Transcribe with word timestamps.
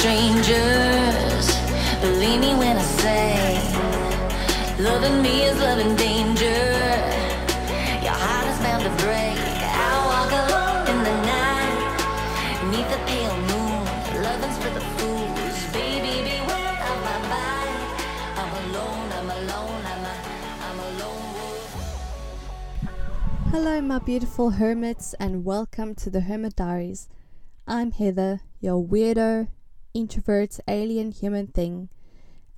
strangers. 0.00 1.46
Believe 2.00 2.40
me 2.40 2.54
when 2.54 2.78
I 2.78 2.86
say, 3.04 3.60
loving 4.78 5.20
me 5.20 5.42
is 5.44 5.58
loving 5.60 5.94
danger. 5.94 6.62
Your 8.06 8.16
heart 8.24 8.46
is 8.48 8.58
bound 8.64 8.82
to 8.88 8.92
break. 9.04 9.36
I 9.36 9.92
walk 10.10 10.32
alone 10.42 10.84
in 10.92 10.98
the 11.04 11.16
night, 11.36 11.80
neath 12.72 12.88
the 12.88 13.00
pale 13.10 13.38
moon. 13.50 13.84
Loving's 14.24 14.56
for 14.62 14.72
the 14.72 14.84
fools. 14.96 15.56
Baby, 15.76 16.14
beware 16.28 16.76
of 16.90 16.98
my 17.04 17.18
bite. 17.28 17.84
I'm 18.40 18.52
alone, 18.64 19.08
I'm 19.18 19.30
alone, 19.38 19.82
I'm 19.92 20.04
a, 20.12 20.16
I'm 20.66 20.78
a 20.80 20.88
lone 21.00 21.28
wolf. 21.36 21.72
Hello, 23.50 23.82
my 23.82 23.98
beautiful 23.98 24.48
hermits, 24.48 25.12
and 25.20 25.44
welcome 25.44 25.94
to 25.96 26.08
the 26.08 26.22
Hermit 26.22 26.56
Diaries. 26.56 27.06
I'm 27.66 27.92
Heather, 27.92 28.40
your 28.62 28.82
weirdo, 28.82 29.48
introvert, 29.94 30.58
alien 30.68 31.12
human 31.12 31.46
thing, 31.48 31.88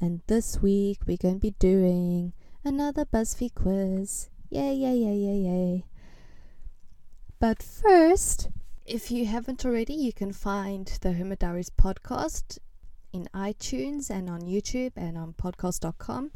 and 0.00 0.20
this 0.26 0.60
week 0.60 0.98
we're 1.06 1.16
going 1.16 1.34
to 1.34 1.40
be 1.40 1.54
doing 1.58 2.32
another 2.64 3.04
BuzzFeed 3.04 3.54
quiz. 3.54 4.28
Yay, 4.50 4.74
yay, 4.74 4.96
yay, 4.96 5.14
yay, 5.14 5.38
yay. 5.38 5.84
But 7.38 7.62
first, 7.62 8.50
if 8.86 9.10
you 9.10 9.26
haven't 9.26 9.64
already, 9.64 9.94
you 9.94 10.12
can 10.12 10.32
find 10.32 10.86
the 11.00 11.12
Hermit 11.12 11.40
Diaries 11.40 11.70
podcast 11.70 12.58
in 13.12 13.28
iTunes 13.34 14.10
and 14.10 14.28
on 14.28 14.42
YouTube 14.42 14.92
and 14.96 15.16
on 15.16 15.34
podcast.com. 15.34 16.32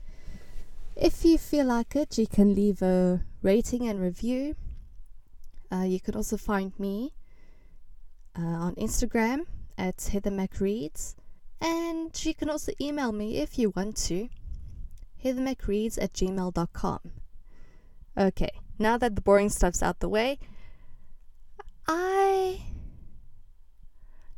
If 0.94 1.24
you 1.24 1.38
feel 1.38 1.66
like 1.66 1.94
it, 1.94 2.16
you 2.18 2.26
can 2.26 2.54
leave 2.54 2.82
a 2.82 3.22
rating 3.42 3.88
and 3.88 4.00
review. 4.00 4.56
Uh, 5.70 5.82
you 5.82 6.00
can 6.00 6.14
also 6.14 6.36
find 6.36 6.72
me 6.78 7.12
uh, 8.38 8.42
on 8.42 8.74
Instagram 8.76 9.46
at 9.78 10.08
Heather 10.12 10.30
McReads. 10.30 11.14
And 11.60 12.12
you 12.24 12.34
can 12.34 12.50
also 12.50 12.72
email 12.80 13.12
me 13.12 13.38
if 13.38 13.58
you 13.58 13.70
want 13.70 13.96
to. 14.08 14.28
HeatherMcReads 15.24 15.98
at 16.00 16.12
gmail.com. 16.12 17.00
Okay, 18.18 18.50
now 18.78 18.96
that 18.96 19.14
the 19.14 19.20
boring 19.20 19.48
stuff's 19.48 19.82
out 19.82 20.00
the 20.00 20.08
way, 20.08 20.38
I. 21.86 22.62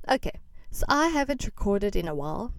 Okay, 0.09 0.41
so 0.71 0.85
I 0.89 1.09
haven't 1.09 1.45
recorded 1.45 1.95
in 1.95 2.09
a 2.09 2.15
while. 2.15 2.55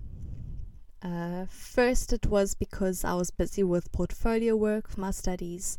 Uh, 1.02 1.46
first, 1.50 2.14
it 2.14 2.26
was 2.28 2.56
because 2.56 3.04
I 3.04 3.14
was 3.14 3.32
busy 3.32 3.64
with 3.64 3.92
portfolio 3.92 4.56
work 4.56 4.90
for 4.90 5.00
my 5.00 5.12
studies, 5.12 5.78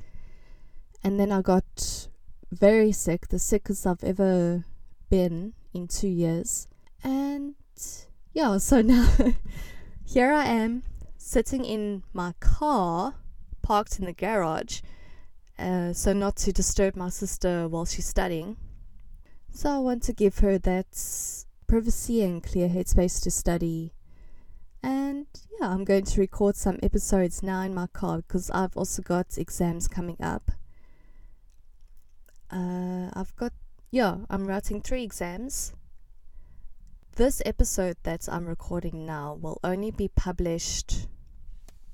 and 1.05 1.21
then 1.21 1.31
I 1.31 1.43
got 1.43 2.09
very 2.51 2.93
sick, 2.93 3.29
the 3.29 3.39
sickest 3.39 3.87
I've 3.87 4.03
ever 4.03 4.65
been 5.09 5.55
in 5.73 5.89
two 5.89 6.09
years. 6.09 6.67
And 7.03 7.55
yeah, 8.33 8.59
so 8.59 8.83
now 8.83 9.09
here 10.05 10.33
I 10.33 10.47
am 10.47 10.83
sitting 11.17 11.65
in 11.65 12.03
my 12.13 12.35
car, 12.41 13.15
parked 13.63 13.99
in 13.99 14.07
the 14.07 14.13
garage, 14.13 14.81
uh, 15.59 15.93
so 15.93 16.13
not 16.13 16.37
to 16.37 16.53
disturb 16.53 16.97
my 16.97 17.09
sister 17.09 17.69
while 17.69 17.85
she's 17.85 18.07
studying. 18.07 18.57
So 19.53 19.71
I 19.71 19.79
want 19.79 20.03
to 20.05 20.13
give 20.13 20.39
her 20.39 20.59
that 20.59 20.87
privacy 21.67 22.23
and 22.23 22.43
clear 22.43 22.69
headspace 22.69 23.23
to 23.23 23.31
study. 23.31 23.93
And 24.83 25.27
yeah, 25.61 25.69
I'm 25.69 25.85
going 25.85 26.05
to 26.05 26.21
record 26.21 26.57
some 26.57 26.79
episodes 26.83 27.43
now 27.43 27.61
in 27.63 27.75
my 27.75 27.87
car 27.89 28.19
because 28.19 28.51
I've 28.51 28.77
also 28.77 29.03
got 29.03 29.37
exams 29.37 29.87
coming 29.87 30.17
up. 30.21 30.51
Uh, 32.51 33.11
I've 33.13 33.35
got, 33.37 33.53
yeah, 33.91 34.17
I'm 34.31 34.47
writing 34.47 34.81
three 34.81 35.03
exams. 35.03 35.75
This 37.17 37.43
episode 37.45 37.97
that 38.05 38.29
I'm 38.31 38.47
recording 38.47 39.05
now 39.05 39.35
will 39.35 39.59
only 39.63 39.91
be 39.91 40.09
published 40.09 41.09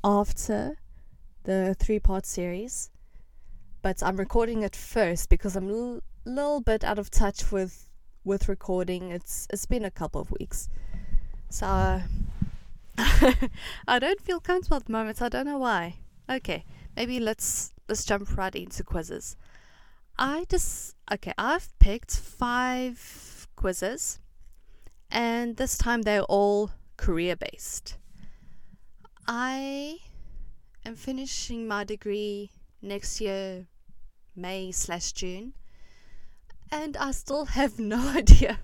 after 0.04 0.76
the 1.42 1.74
three 1.78 1.98
part 1.98 2.26
series. 2.26 2.90
But 3.82 4.02
I'm 4.02 4.18
recording 4.18 4.62
it 4.62 4.76
first 4.76 5.28
because 5.28 5.56
I'm 5.56 5.68
a 5.68 5.72
little, 5.72 6.00
little 6.24 6.60
bit 6.60 6.84
out 6.84 6.98
of 6.98 7.10
touch 7.10 7.50
with 7.50 7.88
with 8.24 8.48
recording. 8.48 9.10
It's 9.10 9.48
it's 9.50 9.66
been 9.66 9.84
a 9.84 9.90
couple 9.90 10.20
of 10.20 10.30
weeks. 10.30 10.68
So 11.48 11.66
uh, 11.66 12.00
I 13.88 13.98
don't 13.98 14.20
feel 14.20 14.38
comfortable 14.38 14.76
at 14.76 14.84
the 14.84 14.92
moment. 14.92 15.22
I 15.22 15.28
don't 15.28 15.46
know 15.46 15.58
why. 15.58 15.96
Okay, 16.30 16.64
maybe 16.94 17.18
let's 17.18 17.72
let's 17.88 18.04
jump 18.04 18.36
right 18.36 18.54
into 18.54 18.84
quizzes. 18.84 19.36
I 20.18 20.44
just 20.48 20.94
okay. 21.12 21.32
I've 21.36 21.76
picked 21.78 22.16
five 22.16 23.48
quizzes, 23.56 24.20
and 25.10 25.56
this 25.56 25.78
time 25.78 26.02
they're 26.02 26.22
all 26.22 26.70
career 26.96 27.36
based. 27.36 27.96
I 29.28 29.98
am 30.84 30.96
finishing 30.96 31.66
my 31.66 31.84
degree 31.84 32.52
next 32.80 33.20
year, 33.20 33.66
May 34.34 34.72
slash 34.72 35.12
June, 35.12 35.54
and 36.70 36.96
I 36.96 37.10
still 37.10 37.44
have 37.58 37.78
no 37.78 38.08
idea 38.16 38.60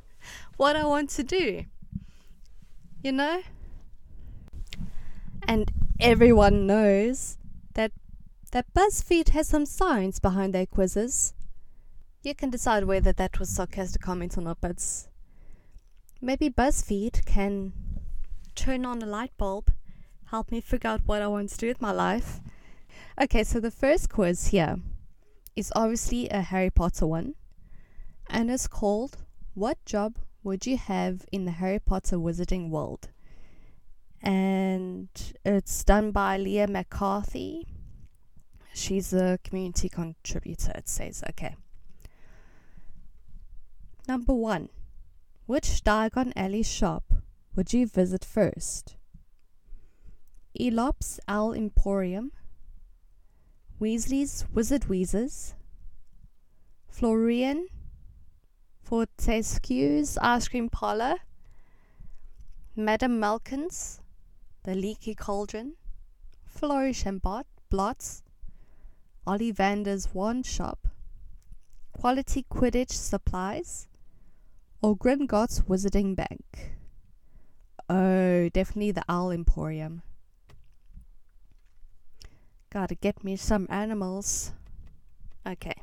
what 0.56 0.76
I 0.76 0.84
want 0.84 1.10
to 1.10 1.22
do. 1.22 1.64
You 3.02 3.12
know, 3.12 3.42
and 5.48 5.72
everyone 5.98 6.66
knows 6.66 7.36
that 7.74 7.90
that 8.52 8.72
BuzzFeed 8.74 9.30
has 9.30 9.48
some 9.48 9.66
science 9.66 10.20
behind 10.20 10.54
their 10.54 10.66
quizzes. 10.66 11.34
You 12.22 12.34
can 12.34 12.50
decide 12.50 12.84
whether 12.84 13.12
that 13.12 13.40
was 13.40 13.48
sarcastic 13.48 14.02
comment 14.02 14.38
or 14.38 14.42
not, 14.42 14.58
but 14.60 15.08
maybe 16.22 16.48
BuzzFeed 16.48 17.26
can 17.26 17.72
turn 18.54 18.86
on 18.86 19.02
a 19.02 19.06
light 19.06 19.32
bulb, 19.36 19.72
help 20.26 20.52
me 20.52 20.60
figure 20.60 20.88
out 20.88 21.02
what 21.04 21.20
I 21.20 21.26
want 21.26 21.50
to 21.50 21.58
do 21.58 21.66
with 21.66 21.82
my 21.82 21.90
life. 21.90 22.40
Okay, 23.20 23.42
so 23.44 23.58
the 23.60 23.70
first 23.70 24.08
quiz 24.08 24.46
here 24.48 24.76
is 25.56 25.72
obviously 25.74 26.28
a 26.28 26.40
Harry 26.40 26.70
Potter 26.70 27.06
one, 27.06 27.34
and 28.30 28.50
it's 28.50 28.68
called 28.68 29.18
What 29.54 29.84
Job 29.84 30.16
Would 30.44 30.64
You 30.64 30.76
Have 30.76 31.26
in 31.32 31.44
the 31.44 31.50
Harry 31.50 31.80
Potter 31.80 32.16
Wizarding 32.16 32.70
World? 32.70 33.08
And 34.22 35.08
it's 35.44 35.82
done 35.82 36.12
by 36.12 36.38
Leah 36.38 36.68
McCarthy. 36.68 37.66
She's 38.72 39.12
a 39.12 39.38
community 39.42 39.88
contributor, 39.88 40.72
it 40.76 40.88
says. 40.88 41.24
Okay. 41.30 41.56
Number 44.06 44.32
one. 44.32 44.68
Which 45.46 45.82
Diagon 45.82 46.32
Alley 46.36 46.62
shop 46.62 47.02
would 47.56 47.72
you 47.72 47.86
visit 47.86 48.24
first? 48.24 48.96
Eeylops 50.58 51.18
Owl 51.26 51.52
Emporium, 51.52 52.30
Weasley's 53.80 54.44
Wizard 54.54 54.88
Wheezes, 54.88 55.54
Florian 56.88 57.66
Fortescue's 58.84 60.16
Ice 60.18 60.46
Cream 60.46 60.68
Parlor, 60.68 61.16
Madame 62.76 63.18
Malkin's, 63.18 64.00
The 64.62 64.76
Leaky 64.76 65.16
Cauldron, 65.16 65.74
Flourish 66.44 67.04
and 67.04 67.20
Bot, 67.20 67.46
Blots, 67.68 68.22
Ollivander's 69.26 70.14
Wand 70.14 70.46
Shop, 70.46 70.86
Quality 71.98 72.44
Quidditch 72.48 72.92
Supplies, 72.92 73.88
or 74.82 74.96
Gringotts 74.96 75.62
Wizarding 75.62 76.16
Bank. 76.16 76.72
Oh, 77.88 78.48
definitely 78.48 78.90
the 78.90 79.04
Owl 79.08 79.30
Emporium. 79.30 80.02
Gotta 82.70 82.96
get 82.96 83.22
me 83.22 83.36
some 83.36 83.66
animals. 83.70 84.52
Okay. 85.46 85.74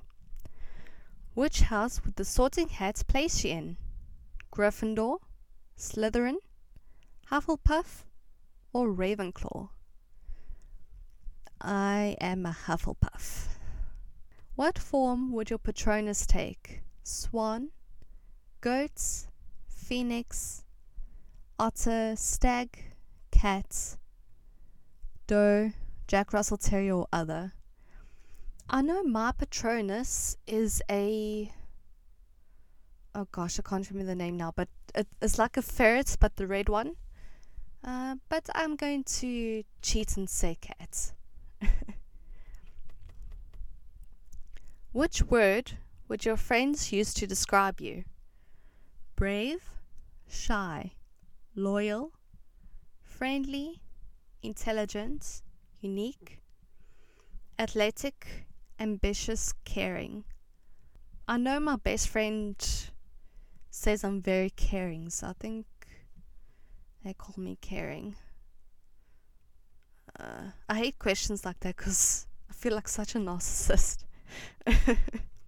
Which 1.34 1.62
house 1.62 2.04
would 2.04 2.18
the 2.18 2.26
sorting 2.26 2.68
hat 2.68 3.02
place 3.08 3.46
you 3.46 3.52
in? 3.52 3.78
Gryffindor, 4.52 5.20
Slytherin, 5.78 6.38
Hufflepuff, 7.32 8.04
or 8.74 8.88
Ravenclaw? 8.88 9.70
I 11.62 12.18
am 12.20 12.46
a 12.46 12.58
Hufflepuff. 12.66 13.48
What 14.56 14.78
form 14.78 15.32
would 15.32 15.50
your 15.50 15.60
Patronus 15.60 16.26
take? 16.26 16.82
Swan, 17.04 17.70
goats, 18.62 19.28
phoenix, 19.68 20.64
otter, 21.58 22.16
stag, 22.16 22.94
cat, 23.32 23.98
doe, 25.28 25.72
Jack 26.08 26.34
Russell 26.34 26.58
Terrier, 26.58 26.96
or 26.96 27.08
other. 27.14 27.54
I 28.70 28.82
know 28.82 29.04
my 29.04 29.32
Patronus 29.32 30.38
is 30.48 30.82
a. 30.90 31.52
Oh 33.16 33.28
gosh, 33.32 33.60
I 33.60 33.64
can't 33.64 33.90
remember 33.90 34.08
the 34.08 34.16
name 34.16 34.38
now, 34.38 34.54
but 34.56 34.70
it, 34.94 35.08
it's 35.22 35.38
like 35.40 35.58
a 35.58 35.62
ferret, 35.62 36.18
but 36.20 36.36
the 36.36 36.48
red 36.48 36.70
one. 36.70 36.96
Uh, 37.84 38.16
but 38.28 38.50
I'm 38.54 38.76
going 38.76 39.04
to 39.06 39.64
cheat 39.82 40.18
and 40.18 40.30
say 40.30 40.58
cat. 40.60 41.14
Which 44.92 45.24
word 45.24 45.78
would 46.08 46.26
your 46.26 46.38
friends 46.38 46.92
use 46.92 47.14
to 47.16 47.26
describe 47.26 47.80
you? 47.80 48.04
Brave, 49.20 49.62
shy, 50.30 50.94
loyal, 51.54 52.14
friendly, 53.04 53.82
intelligent, 54.42 55.42
unique, 55.82 56.40
athletic, 57.60 58.48
ambitious, 58.80 59.54
caring. 59.66 60.24
I 61.28 61.36
know 61.36 61.60
my 61.60 61.76
best 61.76 62.08
friend 62.08 62.56
says 63.70 64.06
I'm 64.06 64.22
very 64.22 64.52
caring, 64.52 65.10
so 65.10 65.28
I 65.28 65.34
think 65.38 65.66
they 67.04 67.14
call 67.14 67.36
me 67.44 67.58
caring. 67.60 68.16
Uh, 70.18 70.52
I 70.70 70.76
hate 70.76 70.98
questions 70.98 71.44
like 71.44 71.60
that 71.60 71.76
because 71.76 72.26
I 72.50 72.54
feel 72.54 72.74
like 72.74 72.88
such 72.88 73.16
a 73.16 73.18
narcissist. 73.18 74.06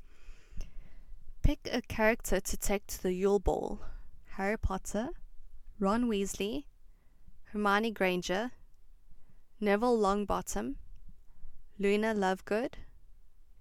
Pick 1.51 1.69
a 1.73 1.81
character 1.81 2.39
to 2.39 2.55
take 2.55 2.87
to 2.87 3.03
the 3.03 3.11
Yule 3.11 3.37
Ball 3.37 3.81
Harry 4.37 4.57
Potter, 4.57 5.09
Ron 5.79 6.05
Weasley, 6.05 6.63
Hermione 7.51 7.91
Granger, 7.91 8.51
Neville 9.59 9.97
Longbottom, 9.97 10.75
Luna 11.77 12.13
Lovegood, 12.13 12.75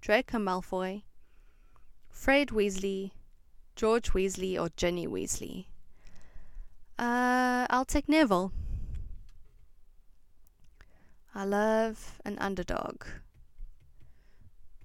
Draco 0.01 0.39
Malfoy, 0.39 1.03
Fred 2.09 2.51
Weasley, 2.51 3.11
George 3.75 4.13
Weasley, 4.13 4.57
or 4.57 4.69
Ginny 4.77 5.09
Weasley. 5.09 5.67
Uh, 6.97 7.67
I'll 7.71 7.85
take 7.85 8.09
Neville. 8.09 8.53
I 11.35 11.45
love 11.45 12.21
an 12.25 12.39
underdog. 12.39 13.03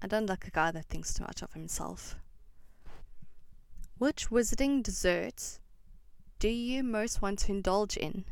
I 0.02 0.08
don't 0.08 0.26
like 0.26 0.48
a 0.48 0.50
guy 0.50 0.72
that 0.72 0.86
thinks 0.86 1.14
too 1.14 1.22
much 1.22 1.42
of 1.42 1.52
himself. 1.52 2.16
Which 3.98 4.28
wizarding 4.28 4.82
dessert 4.82 5.58
do 6.38 6.48
you 6.48 6.82
most 6.82 7.22
want 7.22 7.38
to 7.40 7.52
indulge 7.52 7.96
in? 7.96 8.26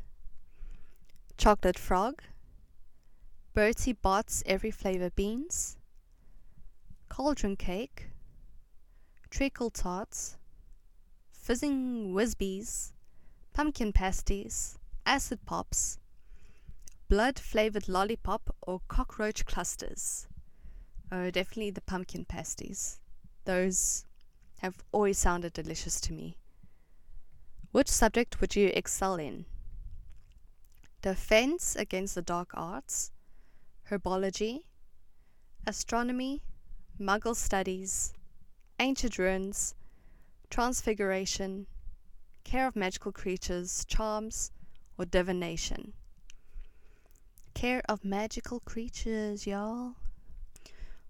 Chocolate 1.38 1.78
frog, 1.78 2.22
Bertie 3.54 3.94
Bott's 3.94 4.42
every 4.44 4.70
flavor 4.70 5.08
beans, 5.08 5.78
cauldron 7.08 7.56
cake, 7.56 8.10
treacle 9.30 9.70
tarts, 9.70 10.36
fizzing 11.32 12.12
whizzbees, 12.12 12.92
pumpkin 13.54 13.94
pasties, 13.94 14.78
acid 15.06 15.46
pops, 15.46 15.98
blood 17.08 17.38
flavored 17.38 17.88
lollipop, 17.88 18.54
or 18.60 18.82
cockroach 18.88 19.46
clusters. 19.46 20.28
Oh, 21.10 21.30
definitely 21.30 21.70
the 21.70 21.80
pumpkin 21.80 22.26
pasties. 22.26 23.00
Those 23.46 24.04
have 24.64 24.82
always 24.92 25.18
sounded 25.18 25.52
delicious 25.52 26.00
to 26.00 26.10
me. 26.10 26.38
Which 27.70 27.88
subject 27.88 28.40
would 28.40 28.56
you 28.56 28.70
excel 28.72 29.16
in? 29.16 29.44
Defense 31.02 31.76
against 31.76 32.14
the 32.14 32.22
dark 32.22 32.52
arts, 32.54 33.10
herbology, 33.90 34.62
astronomy, 35.66 36.40
muggle 36.98 37.36
studies, 37.36 38.14
ancient 38.80 39.18
runes, 39.18 39.74
transfiguration, 40.48 41.66
care 42.44 42.66
of 42.66 42.74
magical 42.74 43.12
creatures, 43.12 43.84
charms, 43.84 44.50
or 44.96 45.04
divination. 45.04 45.92
Care 47.52 47.82
of 47.86 48.02
magical 48.02 48.60
creatures, 48.60 49.46
y'all. 49.46 49.96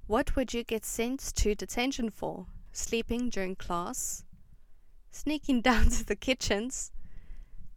What 0.08 0.34
would 0.34 0.52
you 0.52 0.64
get 0.64 0.84
sent 0.84 1.20
to 1.36 1.54
detention 1.54 2.10
for? 2.10 2.46
Sleeping 2.76 3.30
during 3.30 3.54
class? 3.54 4.24
Sneaking 5.12 5.60
down 5.70 5.90
to 5.90 6.04
the 6.04 6.16
kitchens? 6.16 6.90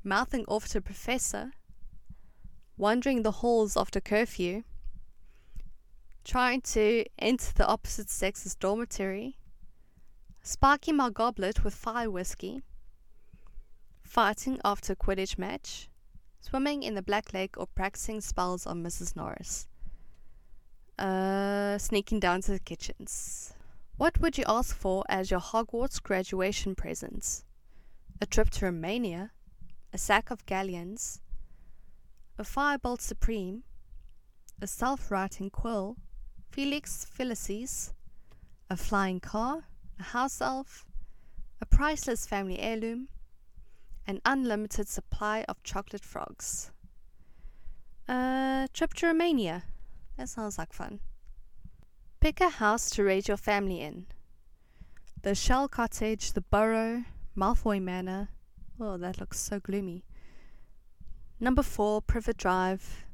Mouthing 0.04 0.44
off 0.48 0.68
to 0.70 0.82
professor? 0.82 1.52
Wandering 2.78 3.22
the 3.22 3.44
halls 3.44 3.78
after 3.78 4.02
curfew? 4.02 4.64
Trying 6.26 6.62
to 6.62 7.06
enter 7.20 7.54
the 7.54 7.68
opposite 7.68 8.10
sex's 8.10 8.56
dormitory? 8.56 9.38
Sparking 10.42 10.96
my 10.96 11.12
goblet 11.12 11.64
with 11.64 11.76
fire 11.76 12.10
whiskey? 12.10 12.64
Fighting 14.02 14.60
after 14.66 14.94
a 14.94 14.96
Quidditch 14.96 15.38
match? 15.38 15.90
Swimming 16.42 16.82
in 16.82 16.96
the 16.96 17.04
Black 17.04 17.36
Lake 17.36 17.56
or 17.56 17.68
practicing 17.68 18.20
spells 18.20 18.66
on 18.66 18.84
Mrs. 18.84 19.16
Norris? 19.16 19.68
Uh, 20.98 21.78
sneaking 21.78 22.20
down 22.20 22.42
to 22.42 22.52
the 22.54 22.60
kitchens. 22.60 23.54
What 23.98 24.20
would 24.22 24.38
you 24.38 24.44
ask 24.48 24.76
for 24.76 25.04
as 25.10 25.32
your 25.32 25.40
Hogwarts 25.40 26.02
graduation 26.02 26.76
presents? 26.76 27.44
A 28.22 28.28
trip 28.28 28.52
to 28.52 28.66
Romania? 28.66 29.32
A 29.92 29.98
sack 29.98 30.30
of 30.30 30.46
galleons? 30.46 31.20
A 32.38 32.44
firebolt 32.44 33.02
supreme? 33.02 33.64
A 34.62 34.68
self 34.68 35.10
writing 35.10 35.50
quill? 35.50 35.98
Felix 36.52 37.08
Felicis? 37.12 37.94
A 38.70 38.78
flying 38.78 39.20
car? 39.20 39.64
A 40.00 40.04
house 40.04 40.42
elf? 40.42 40.86
A 41.60 41.66
priceless 41.66 42.28
family 42.28 42.60
heirloom? 42.60 43.08
An 44.06 44.22
unlimited 44.26 44.88
supply 44.88 45.44
of 45.50 45.64
chocolate 45.64 46.06
frogs? 46.06 46.70
A 48.08 48.70
trip 48.74 48.94
to 48.94 49.08
Romania? 49.08 49.64
That 50.18 50.30
sounds 50.30 50.60
like 50.60 50.72
fun. 50.72 51.00
Pick 52.28 52.42
a 52.42 52.50
house 52.50 52.90
to 52.90 53.06
raise 53.06 53.30
your 53.30 53.38
family 53.38 53.80
in. 53.80 54.06
The 55.22 55.34
Shell 55.34 55.70
Cottage, 55.70 56.34
the 56.34 56.42
Burrow, 56.42 57.06
Malfoy 57.38 57.82
Manor. 57.82 58.28
Oh, 58.78 58.98
that 58.98 59.18
looks 59.18 59.40
so 59.40 59.62
gloomy. 59.62 60.04
Number 61.40 61.64
four, 61.64 62.02
Privet 62.02 62.36
Drive, 62.36 63.06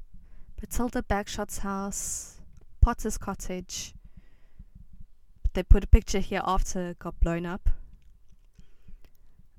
Bathilda 0.59 1.03
Bagshot's 1.03 1.59
house, 1.59 2.41
Potter's 2.81 3.19
Cottage. 3.19 3.93
They 5.53 5.61
put 5.61 5.83
a 5.83 5.87
picture 5.87 6.17
here 6.17 6.41
after 6.43 6.89
it 6.89 6.97
got 6.97 7.19
blown 7.19 7.45
up. 7.45 7.69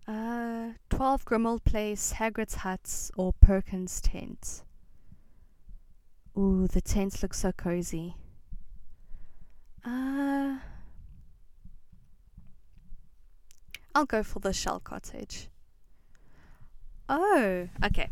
Uh, 0.08 0.70
12 0.90 1.24
Grimmauld 1.26 1.62
Place, 1.62 2.14
Hagrid's 2.14 2.56
Hut, 2.56 3.12
or 3.16 3.32
Perkins' 3.34 4.00
Tent. 4.00 4.64
Ooh, 6.36 6.66
the 6.66 6.80
tents 6.80 7.22
look 7.22 7.34
so 7.34 7.52
cozy. 7.52 8.16
Uh, 9.84 10.56
I'll 13.94 14.06
go 14.06 14.22
for 14.22 14.40
the 14.40 14.52
shell 14.52 14.80
cottage. 14.80 15.48
Oh, 17.08 17.68
okay. 17.84 18.08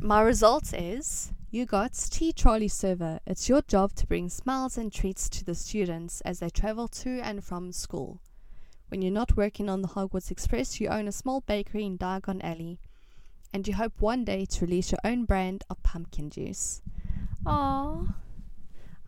My 0.00 0.20
result 0.20 0.74
is 0.74 1.32
you 1.50 1.64
got 1.64 1.94
Tea 1.94 2.32
Trolley 2.32 2.68
Server. 2.68 3.20
It's 3.26 3.48
your 3.48 3.62
job 3.62 3.94
to 3.94 4.06
bring 4.06 4.28
smiles 4.28 4.76
and 4.76 4.92
treats 4.92 5.28
to 5.30 5.44
the 5.44 5.54
students 5.54 6.20
as 6.20 6.40
they 6.40 6.50
travel 6.50 6.88
to 6.88 7.20
and 7.20 7.42
from 7.42 7.72
school. 7.72 8.20
When 8.88 9.00
you're 9.00 9.10
not 9.10 9.36
working 9.36 9.68
on 9.68 9.80
the 9.82 9.88
Hogwarts 9.88 10.30
Express, 10.30 10.80
you 10.80 10.88
own 10.88 11.08
a 11.08 11.12
small 11.12 11.40
bakery 11.40 11.86
in 11.86 11.98
Diagon 11.98 12.42
Alley, 12.44 12.78
and 13.52 13.66
you 13.66 13.74
hope 13.74 14.00
one 14.00 14.24
day 14.24 14.44
to 14.44 14.66
release 14.66 14.92
your 14.92 15.00
own 15.04 15.24
brand 15.24 15.64
of 15.70 15.82
pumpkin 15.82 16.28
juice. 16.30 16.82
Oh, 17.46 18.08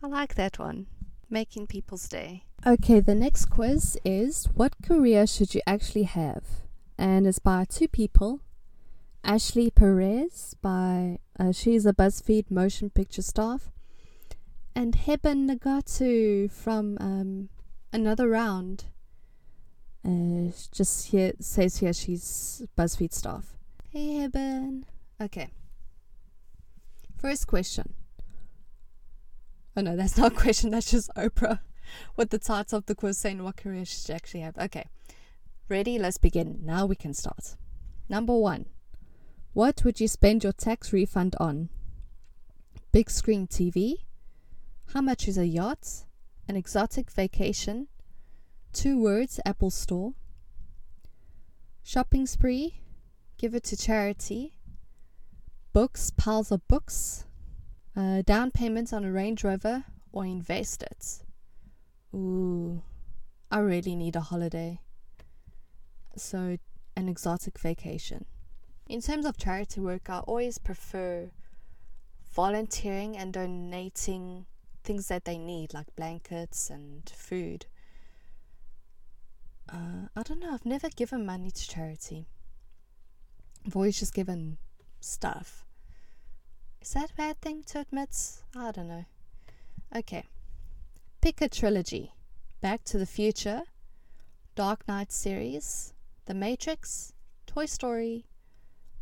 I 0.01 0.07
like 0.07 0.35
that 0.35 0.57
one. 0.57 0.87
Making 1.33 1.67
people's 1.67 2.09
day. 2.09 2.43
Okay, 2.67 2.99
the 2.99 3.15
next 3.15 3.45
quiz 3.45 3.97
is 4.03 4.49
what 4.53 4.75
career 4.83 5.25
should 5.25 5.55
you 5.55 5.61
actually 5.65 6.03
have? 6.03 6.43
And 6.97 7.25
it's 7.25 7.39
by 7.39 7.63
two 7.63 7.87
people. 7.87 8.41
Ashley 9.23 9.71
Perez 9.71 10.55
by 10.61 11.19
uh, 11.39 11.53
she's 11.53 11.85
a 11.85 11.93
BuzzFeed 11.93 12.51
motion 12.51 12.89
picture 12.89 13.21
staff, 13.21 13.71
and 14.75 14.93
Heben 14.93 15.47
Nigatu 15.47 16.51
from 16.51 16.97
um, 16.99 17.49
another 17.93 18.27
round. 18.27 18.85
Uh, 20.05 20.51
just 20.71 21.07
here 21.07 21.31
says 21.39 21.77
here 21.77 21.93
she's 21.93 22.63
BuzzFeed 22.77 23.13
staff. 23.13 23.55
Hey 23.89 24.17
Heben. 24.19 24.85
Okay. 25.21 25.49
First 27.17 27.47
question. 27.47 27.93
Oh 29.75 29.81
no, 29.81 29.95
that's 29.95 30.17
not 30.17 30.33
a 30.33 30.35
question, 30.35 30.69
that's 30.69 30.91
just 30.91 31.09
Oprah 31.15 31.59
with 32.15 32.29
the 32.29 32.39
title 32.39 32.77
of 32.77 32.85
the 32.85 32.95
quiz 32.95 33.17
saying 33.17 33.43
what 33.43 33.57
career 33.57 33.85
should 33.85 34.07
you 34.09 34.15
actually 34.15 34.41
have. 34.41 34.57
Okay. 34.57 34.85
Ready? 35.69 35.97
Let's 35.97 36.17
begin. 36.17 36.59
Now 36.63 36.85
we 36.85 36.95
can 36.95 37.13
start. 37.13 37.55
Number 38.09 38.35
one. 38.35 38.65
What 39.53 39.83
would 39.83 39.99
you 39.99 40.07
spend 40.07 40.43
your 40.43 40.53
tax 40.53 40.91
refund 40.91 41.35
on? 41.39 41.69
Big 42.91 43.09
screen 43.09 43.47
TV? 43.47 43.95
How 44.93 45.01
much 45.01 45.27
is 45.27 45.37
a 45.37 45.45
yacht? 45.45 46.05
An 46.47 46.57
exotic 46.57 47.09
vacation? 47.09 47.87
Two 48.73 49.01
words, 49.01 49.39
Apple 49.45 49.69
Store? 49.69 50.13
Shopping 51.83 52.25
spree? 52.25 52.81
Give 53.37 53.55
it 53.55 53.63
to 53.65 53.77
charity? 53.77 54.53
Books, 55.73 56.11
piles 56.11 56.51
of 56.51 56.67
books? 56.67 57.25
Uh, 57.95 58.21
down 58.21 58.51
payments 58.51 58.93
on 58.93 59.03
a 59.03 59.11
Range 59.11 59.43
Rover 59.43 59.83
or 60.11 60.25
invest 60.25 60.83
it. 60.83 61.19
Ooh, 62.13 62.81
I 63.49 63.59
really 63.59 63.95
need 63.95 64.15
a 64.15 64.21
holiday. 64.21 64.79
So, 66.15 66.57
an 66.95 67.09
exotic 67.09 67.57
vacation. 67.59 68.25
in 68.87 68.99
terms 69.01 69.25
of 69.25 69.37
charity 69.37 69.79
work, 69.79 70.09
I 70.09 70.19
always 70.19 70.57
prefer 70.57 71.31
volunteering 72.33 73.17
and 73.17 73.31
donating 73.31 74.45
things 74.83 75.07
that 75.07 75.23
they 75.23 75.37
need, 75.37 75.73
like 75.73 75.95
blankets 75.95 76.69
and 76.69 77.09
food. 77.09 77.65
Uh, 79.69 80.07
I 80.13 80.23
don't 80.23 80.39
know, 80.39 80.53
I've 80.53 80.65
never 80.65 80.89
given 80.89 81.25
money 81.25 81.51
to 81.51 81.67
charity. 81.69 82.27
I've 83.65 83.75
always 83.77 83.97
just 83.99 84.13
given 84.13 84.57
stuff. 84.99 85.65
Is 86.81 86.93
that 86.93 87.11
a 87.11 87.15
bad 87.15 87.39
thing 87.41 87.63
to 87.67 87.79
admit? 87.81 88.09
I 88.55 88.71
don't 88.71 88.87
know. 88.87 89.05
Okay. 89.95 90.25
Pick 91.21 91.39
a 91.39 91.47
trilogy 91.47 92.13
Back 92.59 92.83
to 92.85 92.97
the 92.97 93.05
Future, 93.05 93.61
Dark 94.55 94.87
Knight 94.87 95.11
series, 95.11 95.93
The 96.25 96.33
Matrix, 96.33 97.13
Toy 97.45 97.67
Story, 97.67 98.25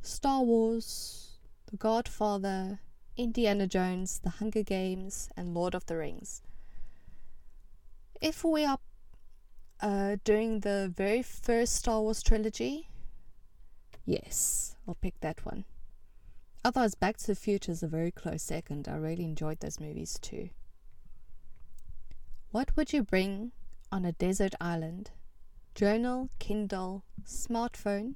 Star 0.01 0.41
Wars, 0.43 1.37
The 1.71 1.77
Godfather, 1.77 2.79
Indiana 3.15 3.65
Jones, 3.65 4.19
The 4.19 4.29
Hunger 4.29 4.63
Games, 4.63 5.29
and 5.37 5.53
Lord 5.53 5.73
of 5.73 5.85
the 5.85 5.95
Rings. 5.95 6.41
If 8.19 8.43
we 8.43 8.65
are 8.65 8.79
uh, 9.81 10.17
doing 10.25 10.59
the 10.59 10.91
very 10.93 11.21
first 11.21 11.75
Star 11.75 12.01
Wars 12.01 12.21
trilogy, 12.21 12.89
yes, 14.05 14.75
I'll 14.85 14.95
pick 14.95 15.19
that 15.21 15.45
one. 15.45 15.63
Otherwise, 16.63 16.95
Back 16.95 17.17
to 17.17 17.27
the 17.27 17.35
Future 17.35 17.71
is 17.71 17.83
a 17.83 17.87
very 17.87 18.11
close 18.11 18.43
second. 18.43 18.87
I 18.87 18.95
really 18.95 19.23
enjoyed 19.23 19.59
those 19.59 19.79
movies 19.79 20.19
too. 20.21 20.49
What 22.51 22.75
would 22.75 22.91
you 22.91 23.03
bring 23.03 23.51
on 23.91 24.05
a 24.05 24.11
desert 24.11 24.55
island? 24.59 25.11
Journal, 25.75 26.29
Kindle, 26.39 27.03
smartphone, 27.25 28.15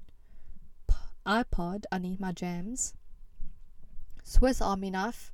iPod, 1.26 1.86
I 1.92 2.00
need 2.00 2.20
my 2.20 2.34
jams, 2.34 2.94
Swiss 4.24 4.62
Army 4.62 4.90
knife, 4.90 5.32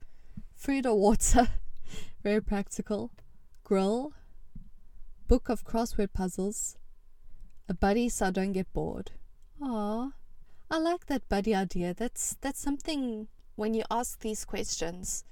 food 0.53 0.85
or 0.85 0.95
water, 0.95 1.47
very 2.23 2.41
practical, 2.41 3.11
grill, 3.63 4.13
book 5.27 5.49
of 5.49 5.65
crossword 5.65 6.13
puzzles, 6.13 6.77
a 7.67 7.73
buddy 7.73 8.09
so 8.09 8.27
I 8.27 8.31
don't 8.31 8.51
get 8.51 8.71
bored. 8.73 9.11
Ah, 9.61 10.11
I 10.71 10.77
like 10.77 11.07
that 11.07 11.27
buddy 11.27 11.55
idea. 11.55 11.93
That's 11.95 12.35
that's 12.41 12.59
something 12.59 13.27
when 13.55 13.73
you 13.73 13.83
ask 13.89 14.19
these 14.19 14.45
questions, 14.45 15.25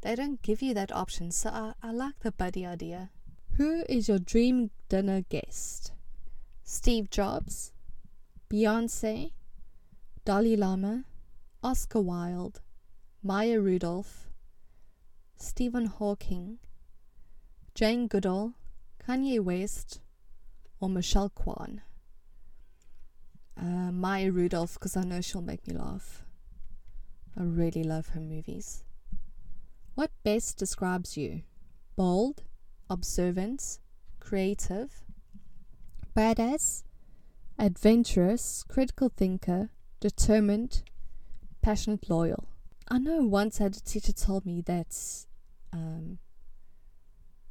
they 0.00 0.14
don't 0.14 0.40
give 0.42 0.62
you 0.62 0.72
that 0.74 0.90
option. 0.92 1.30
So 1.30 1.50
I, 1.50 1.74
I 1.82 1.92
like 1.92 2.20
the 2.20 2.32
buddy 2.32 2.64
idea. 2.64 3.10
Who 3.56 3.84
is 3.88 4.08
your 4.08 4.18
dream 4.18 4.70
dinner 4.88 5.20
guest? 5.28 5.92
Steve 6.64 7.10
Jobs, 7.10 7.72
Beyonce, 8.50 9.32
Dalai 10.24 10.56
Lama, 10.56 11.04
Oscar 11.62 12.00
Wilde, 12.00 12.60
Maya 13.22 13.60
Rudolph, 13.60 14.30
Stephen 15.36 15.86
Hawking, 15.86 16.58
Jane 17.74 18.06
Goodall, 18.06 18.54
Kanye 19.06 19.40
West, 19.40 20.00
or 20.80 20.88
Michelle 20.88 21.30
Kwan. 21.30 21.82
Maya 23.98 24.30
Rudolph, 24.30 24.74
because 24.74 24.96
I 24.96 25.02
know 25.02 25.20
she'll 25.20 25.42
make 25.42 25.66
me 25.66 25.74
laugh. 25.74 26.22
I 27.36 27.42
really 27.42 27.82
love 27.82 28.10
her 28.10 28.20
movies. 28.20 28.84
What 29.94 30.10
best 30.22 30.56
describes 30.56 31.16
you? 31.16 31.42
Bold, 31.96 32.44
observant, 32.88 33.80
creative, 34.20 35.02
badass, 36.16 36.84
adventurous, 37.58 38.64
critical 38.68 39.08
thinker, 39.08 39.70
determined, 39.98 40.82
passionate, 41.60 42.08
loyal. 42.08 42.48
I 42.88 42.98
know 42.98 43.22
once 43.22 43.60
I 43.60 43.64
had 43.64 43.76
a 43.76 43.80
teacher 43.80 44.12
told 44.12 44.46
me 44.46 44.60
that 44.62 44.96
um, 45.72 46.18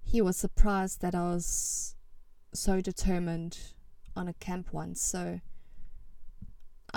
he 0.01 0.21
was 0.21 0.37
surprised 0.37 1.01
that 1.01 1.13
I 1.13 1.29
was 1.29 1.95
so 2.53 2.79
determined 2.79 3.57
on 4.15 4.29
a 4.29 4.33
camp 4.33 4.71
once. 4.71 5.01
So 5.01 5.41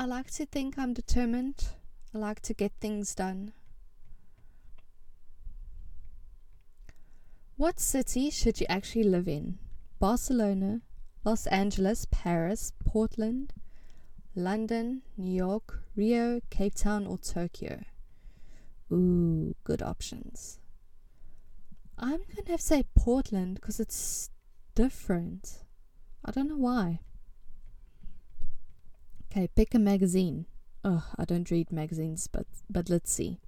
I 0.01 0.07
like 0.07 0.31
to 0.31 0.47
think 0.47 0.79
I'm 0.79 0.95
determined. 0.95 1.63
I 2.15 2.17
like 2.17 2.41
to 2.45 2.55
get 2.55 2.73
things 2.81 3.15
done. 3.15 3.53
What 7.59 7.79
city 7.79 8.31
should 8.31 8.61
you 8.61 8.67
actually 8.71 9.05
live 9.05 9.29
in? 9.29 9.59
Barcelona, 9.99 10.81
Los 11.23 11.47
Angeles, 11.49 12.07
Paris, 12.11 12.73
Portland, 12.83 13.53
London, 14.35 15.03
New 15.19 15.35
York, 15.35 15.83
Rio, 15.95 16.41
Cape 16.49 16.77
Town, 16.77 17.07
or 17.07 17.19
Tokyo? 17.19 17.85
Ooh, 18.91 19.55
good 19.65 19.83
options. 19.83 20.61
I'm 21.99 22.21
to 22.21 22.37
have 22.37 22.47
to 22.47 22.57
say 22.59 22.85
Portland 22.95 23.57
because 23.57 23.79
it's 23.79 24.31
different. 24.75 25.59
I 26.25 26.31
don't 26.31 26.49
know 26.49 26.57
why. 26.57 27.01
Okay, 29.31 29.49
pick 29.55 29.75
a 29.75 29.79
magazine. 29.79 30.47
Oh, 30.83 31.07
I 31.17 31.25
don't 31.25 31.49
read 31.53 31.71
magazines, 31.71 32.27
but 32.27 32.47
but 32.69 32.89
let's 32.91 33.13
see. 33.13 33.39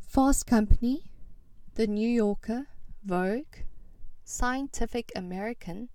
Fast 0.00 0.44
Company, 0.44 1.04
The 1.76 1.86
New 1.86 2.08
Yorker, 2.08 2.66
Vogue, 3.04 3.58
Scientific 4.24 5.12
American, 5.14 5.88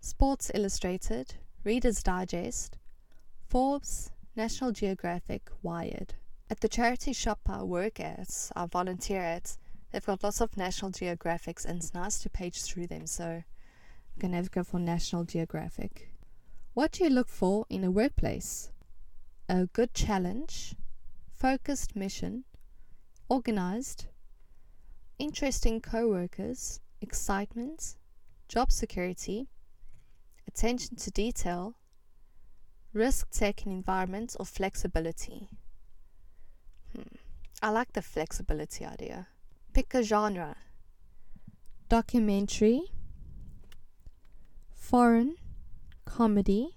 Sports 0.00 0.50
Illustrated, 0.54 1.36
Reader's 1.64 2.02
Digest, 2.02 2.76
Forbes, 3.46 4.10
National 4.36 4.72
Geographic, 4.72 5.50
Wired. 5.62 6.12
At 6.50 6.60
the 6.60 6.68
charity 6.68 7.14
shop 7.14 7.40
I 7.48 7.62
work 7.62 8.00
at, 8.00 8.50
I 8.54 8.66
volunteer 8.66 9.22
at, 9.22 9.56
they've 9.92 10.04
got 10.04 10.22
lots 10.22 10.42
of 10.42 10.58
National 10.58 10.90
Geographics 10.90 11.64
and 11.64 11.78
it's 11.78 11.94
nice 11.94 12.18
to 12.18 12.28
page 12.28 12.60
through 12.62 12.88
them, 12.88 13.06
so 13.06 13.24
I'm 13.24 13.44
gonna 14.18 14.36
have 14.36 14.46
to 14.46 14.50
go 14.50 14.62
for 14.62 14.78
National 14.78 15.24
Geographic. 15.24 16.10
What 16.78 16.92
do 16.92 17.02
you 17.02 17.10
look 17.10 17.28
for 17.28 17.66
in 17.68 17.82
a 17.82 17.90
workplace? 17.90 18.70
A 19.48 19.66
good 19.66 19.94
challenge, 19.94 20.76
focused 21.32 21.96
mission, 21.96 22.44
organized, 23.28 24.06
interesting 25.18 25.80
co 25.80 26.06
workers, 26.06 26.78
excitement, 27.00 27.96
job 28.46 28.70
security, 28.70 29.48
attention 30.46 30.94
to 30.98 31.10
detail, 31.10 31.74
risk 32.92 33.28
taking 33.32 33.72
environment, 33.72 34.36
or 34.38 34.46
flexibility. 34.46 35.48
Hmm. 36.94 37.16
I 37.60 37.70
like 37.70 37.94
the 37.94 38.02
flexibility 38.02 38.84
idea. 38.84 39.26
Pick 39.72 39.94
a 39.94 40.04
genre 40.04 40.54
documentary, 41.88 42.82
foreign, 44.76 45.38
comedy, 46.08 46.74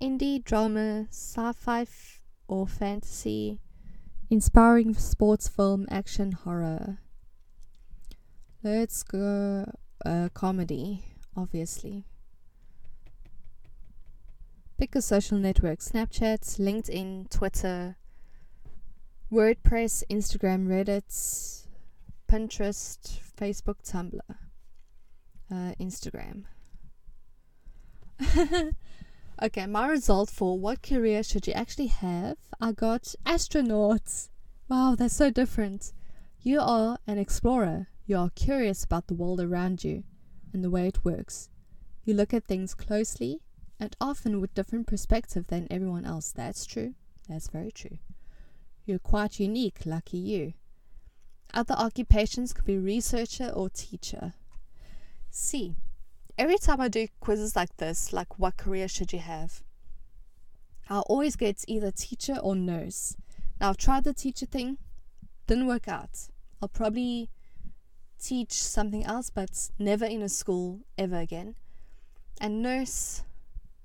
indie 0.00 0.42
drama, 0.42 1.06
sci 1.10 1.52
fi 1.52 1.82
f- 1.82 2.20
or 2.46 2.68
fantasy, 2.68 3.58
inspiring 4.30 4.94
sports 4.94 5.48
film, 5.48 5.86
action, 5.90 6.30
horror. 6.30 6.98
Let's 8.62 9.02
go 9.02 9.66
uh, 10.06 10.28
comedy, 10.32 11.04
obviously. 11.36 12.04
Pick 14.78 14.94
a 14.94 15.02
social 15.02 15.38
network 15.38 15.80
Snapchat, 15.80 16.60
LinkedIn, 16.60 17.28
Twitter, 17.28 17.96
WordPress, 19.32 20.04
Instagram, 20.08 20.68
Reddit, 20.68 21.66
Pinterest, 22.28 23.18
Facebook, 23.36 23.82
Tumblr, 23.84 24.20
uh, 25.50 25.74
Instagram. 25.80 26.44
okay, 29.42 29.66
my 29.66 29.86
result 29.88 30.30
for 30.30 30.58
what 30.58 30.82
career 30.82 31.22
should 31.22 31.46
you 31.46 31.52
actually 31.52 31.86
have? 31.88 32.36
I 32.60 32.72
got 32.72 33.14
astronauts. 33.26 34.28
Wow, 34.68 34.94
that's 34.96 35.14
so 35.14 35.30
different. 35.30 35.92
You 36.40 36.60
are 36.60 36.98
an 37.06 37.18
explorer. 37.18 37.88
You 38.06 38.18
are 38.18 38.30
curious 38.30 38.84
about 38.84 39.06
the 39.06 39.14
world 39.14 39.40
around 39.40 39.84
you 39.84 40.04
and 40.52 40.62
the 40.62 40.70
way 40.70 40.86
it 40.86 41.04
works. 41.04 41.48
You 42.04 42.14
look 42.14 42.34
at 42.34 42.44
things 42.44 42.74
closely 42.74 43.40
and 43.78 43.96
often 44.00 44.40
with 44.40 44.54
different 44.54 44.86
perspective 44.86 45.46
than 45.48 45.68
everyone 45.70 46.04
else. 46.04 46.32
That's 46.32 46.66
true. 46.66 46.94
That's 47.28 47.48
very 47.48 47.70
true. 47.70 47.98
You're 48.84 48.98
quite 48.98 49.40
unique, 49.40 49.80
lucky 49.86 50.18
you. 50.18 50.54
Other 51.54 51.74
occupations 51.74 52.52
could 52.52 52.64
be 52.64 52.78
researcher 52.78 53.48
or 53.50 53.68
teacher. 53.70 54.34
C 55.30 55.76
every 56.42 56.58
time 56.58 56.80
I 56.80 56.88
do 56.88 57.06
quizzes 57.20 57.54
like 57.54 57.76
this, 57.76 58.12
like 58.12 58.36
what 58.36 58.56
career 58.56 58.88
should 58.88 59.12
you 59.12 59.20
have, 59.20 59.62
I 60.90 60.98
always 60.98 61.36
get 61.36 61.64
either 61.68 61.92
teacher 61.92 62.36
or 62.42 62.56
nurse. 62.56 63.16
Now 63.60 63.68
I've 63.70 63.76
tried 63.76 64.02
the 64.02 64.12
teacher 64.12 64.46
thing, 64.46 64.78
didn't 65.46 65.68
work 65.68 65.86
out. 65.86 66.26
I'll 66.60 66.68
probably 66.68 67.30
teach 68.20 68.54
something 68.54 69.04
else, 69.04 69.30
but 69.30 69.70
never 69.78 70.04
in 70.04 70.20
a 70.20 70.28
school 70.28 70.80
ever 70.98 71.16
again. 71.16 71.54
And 72.40 72.60
nurse, 72.60 73.22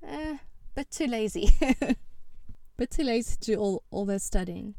eh, 0.03 0.37
but 0.73 0.89
too 0.89 1.05
lazy. 1.05 1.51
Bit 2.77 2.89
too 2.89 3.03
lazy 3.03 3.35
to 3.39 3.51
do 3.51 3.59
all, 3.59 3.83
all 3.91 4.05
that 4.05 4.23
studying. 4.23 4.73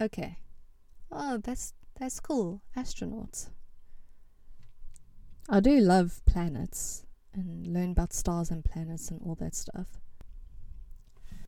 Okay. 0.00 0.38
Oh, 1.10 1.38
that's 1.38 1.74
that's 1.98 2.20
cool. 2.20 2.62
Astronauts. 2.76 3.48
I 5.52 5.58
do 5.58 5.80
love 5.80 6.22
planets 6.26 7.04
and 7.34 7.66
learn 7.66 7.90
about 7.90 8.12
stars 8.12 8.52
and 8.52 8.64
planets 8.64 9.10
and 9.10 9.20
all 9.26 9.34
that 9.40 9.56
stuff. 9.56 9.86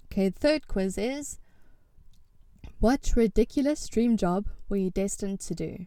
Okay, 0.07 0.29
third 0.29 0.67
quiz 0.67 0.99
is 0.99 1.39
What 2.81 3.13
ridiculous 3.15 3.87
dream 3.87 4.17
job 4.17 4.49
were 4.69 4.77
you 4.77 4.91
destined 4.91 5.39
to 5.41 5.55
do? 5.55 5.87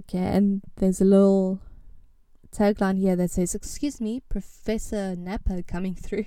Okay, 0.00 0.18
and 0.18 0.62
there's 0.76 1.02
a 1.02 1.04
little 1.04 1.60
tagline 2.56 2.98
here 2.98 3.16
that 3.16 3.32
says, 3.32 3.54
Excuse 3.54 4.00
me, 4.00 4.22
Professor 4.30 5.14
Napper 5.14 5.62
coming 5.62 5.94
through. 6.06 6.24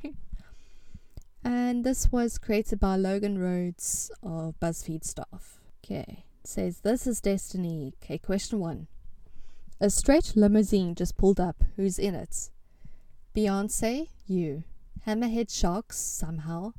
and 1.44 1.84
this 1.84 2.12
was 2.12 2.38
created 2.38 2.80
by 2.80 2.96
Logan 2.98 3.40
Rhodes 3.40 4.12
of 4.22 4.60
BuzzFeed 4.60 5.04
staff. 5.06 5.58
Okay, 5.84 6.26
says, 6.44 6.82
This 6.82 7.08
is 7.08 7.20
Destiny. 7.20 7.94
Okay, 8.04 8.20
question 8.20 8.60
one. 8.60 8.86
A 9.84 9.90
stretch 9.90 10.36
limousine 10.36 10.94
just 10.94 11.18
pulled 11.18 11.40
up. 11.40 11.64
Who's 11.76 11.98
in 11.98 12.14
it? 12.14 12.52
Beyonce, 13.36 14.10
you. 14.28 14.64
Hammerhead 15.08 15.50
Sharks, 15.50 15.98
somehow. 15.98 16.74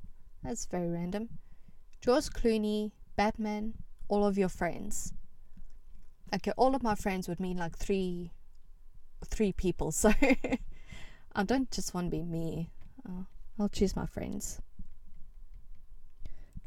That's 0.45 0.67
very 0.67 0.89
random. 0.89 1.29
George 2.01 2.27
Clooney, 2.27 2.93
Batman, 3.17 3.75
all 4.07 4.25
of 4.25 4.39
your 4.39 4.49
friends. 4.49 5.13
Okay, 6.33 6.53
all 6.57 6.77
of 6.77 6.85
my 6.85 6.95
friends 6.95 7.27
would 7.27 7.41
mean 7.41 7.57
like 7.57 7.77
three 7.77 8.31
three 9.27 9.53
people, 9.53 9.91
so 10.03 10.13
I 11.35 11.43
don't 11.43 11.73
just 11.73 11.95
want 11.95 12.13
to 12.13 12.17
be 12.19 12.23
me. 12.23 12.71
Uh, 13.05 13.25
I'll 13.59 13.69
choose 13.69 13.97
my 13.97 14.07
friends. 14.07 14.61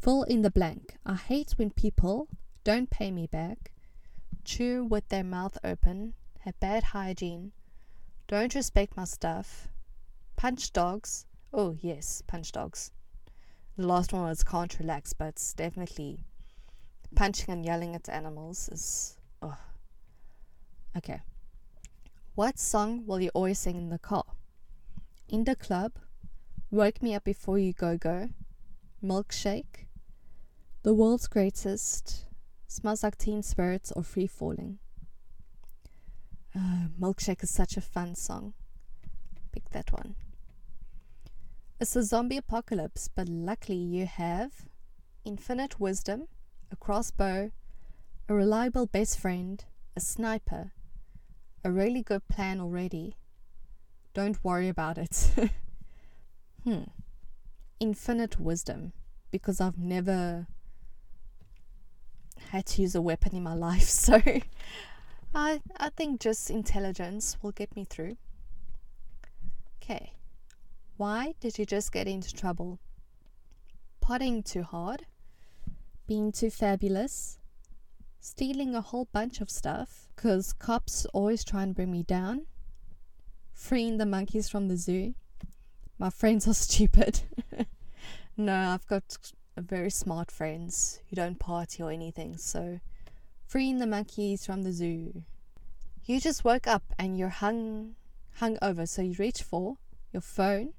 Fill 0.02 0.24
in 0.24 0.42
the 0.42 0.52
blank. 0.52 0.98
I 1.06 1.16
hate 1.16 1.54
when 1.56 1.70
people 1.70 2.28
don't 2.66 2.90
pay 2.90 3.10
me 3.10 3.26
back, 3.26 3.72
chew 4.44 4.84
with 4.84 5.08
their 5.08 5.24
mouth 5.24 5.58
open, 5.64 6.14
bad 6.54 6.84
hygiene, 6.84 7.52
don't 8.28 8.56
respect 8.56 8.98
my 8.98 9.06
stuff, 9.06 9.70
punch 10.36 10.74
dogs. 10.74 11.26
Oh, 11.54 11.76
yes, 11.80 12.22
punch 12.28 12.52
dogs. 12.52 12.92
The 13.78 13.88
last 13.88 14.14
one 14.14 14.24
was 14.24 14.44
can't 14.44 14.80
relax, 14.80 15.14
but 15.14 15.42
definitely 15.58 16.26
punching 17.16 17.52
and 17.52 17.66
yelling 17.66 17.96
at 17.96 18.10
animals 18.10 18.70
is. 18.70 19.18
Oh. 19.42 19.58
Okay. 20.98 21.22
What 22.36 22.60
song 22.60 23.06
will 23.06 23.22
you 23.22 23.32
always 23.34 23.60
sing 23.60 23.78
in 23.78 23.90
the 23.90 24.00
car? 24.00 24.26
In 25.30 25.44
the 25.46 25.56
club, 25.56 25.94
Wake 26.72 27.02
Me 27.02 27.16
Up 27.16 27.24
Before 27.24 27.58
You 27.58 27.74
Go 27.74 27.98
Go, 27.98 28.30
Milkshake, 29.04 29.88
The 30.84 30.94
World's 30.94 31.28
Greatest, 31.28 32.26
Smells 32.68 33.04
Like 33.04 33.18
Teen 33.18 33.42
Spirits, 33.42 33.92
or 33.96 34.04
Free 34.04 34.28
Falling. 34.28 34.80
Uh, 36.56 36.88
Milkshake 37.00 37.44
is 37.44 37.50
such 37.50 37.76
a 37.76 37.82
fun 37.82 38.16
song. 38.16 38.54
Pick 39.52 39.70
that 39.72 39.92
one. 39.92 40.16
It's 41.82 41.96
a 41.98 42.04
zombie 42.04 42.38
apocalypse, 42.38 43.10
but 43.14 43.28
luckily 43.28 43.78
you 43.78 44.06
have 44.06 44.66
infinite 45.26 45.80
wisdom, 45.80 46.28
a 46.72 46.78
crossbow, 46.78 47.52
a 48.30 48.34
reliable 48.34 48.86
best 48.86 49.20
friend, 49.20 49.66
a 49.98 50.00
sniper, 50.00 50.72
a 51.64 51.72
really 51.72 52.02
good 52.02 52.26
plan 52.30 52.62
already. 52.62 53.18
Don't 54.14 54.42
worry 54.42 54.70
about 54.70 54.98
it. 54.98 55.32
hmm. 56.64 56.84
Infinite 57.82 58.40
wisdom, 58.40 58.94
because 59.30 59.60
I've 59.60 59.78
never 59.78 60.48
had 62.52 62.66
to 62.68 62.82
use 62.82 62.96
a 62.96 63.02
weapon 63.02 63.36
in 63.36 63.44
my 63.44 63.54
life, 63.54 63.82
so 63.90 64.22
I 65.36 65.62
I 65.78 65.90
think 65.90 66.22
just 66.22 66.50
intelligence 66.50 67.38
will 67.44 67.52
get 67.52 67.76
me 67.76 67.86
through. 67.86 68.18
Okay. 69.84 70.14
Why 70.98 71.36
did 71.40 71.60
you 71.60 71.66
just 71.66 71.92
get 71.92 72.08
into 72.08 72.34
trouble? 72.34 72.80
Potting 74.02 74.42
too 74.42 74.64
hard? 74.64 75.06
Being 76.08 76.32
too 76.32 76.50
fabulous? 76.50 77.38
stealing 78.26 78.74
a 78.74 78.82
whole 78.82 79.08
bunch 79.14 79.40
of 79.40 79.52
stuff 79.52 80.08
because 80.16 80.52
cops 80.52 81.06
always 81.14 81.44
try 81.44 81.62
and 81.62 81.76
bring 81.76 81.92
me 81.92 82.02
down, 82.02 82.48
freeing 83.54 84.00
the 84.00 84.06
monkeys 84.06 84.50
from 84.50 84.68
the 84.68 84.76
zoo. 84.76 85.14
My 86.00 86.10
friends 86.10 86.48
are 86.48 86.54
stupid. 86.68 87.22
no, 88.38 88.56
I've 88.56 88.88
got 88.88 89.18
very 89.56 89.92
smart 89.92 90.32
friends 90.32 91.02
who 91.08 91.16
don't 91.16 91.38
party 91.38 91.84
or 91.84 91.92
anything, 91.92 92.36
so 92.38 92.80
freeing 93.48 93.80
the 93.80 93.88
monkeys 93.88 94.46
from 94.46 94.64
the 94.64 94.72
zoo. 94.72 95.24
You 96.06 96.20
just 96.20 96.44
woke 96.44 96.68
up 96.68 96.84
and 97.00 97.18
you're 97.18 97.30
hung 97.30 97.96
hung 98.36 98.58
over, 98.62 98.86
so 98.86 99.02
you 99.02 99.16
reach 99.18 99.42
for 99.42 99.78
your 100.12 100.22
phone, 100.22 100.74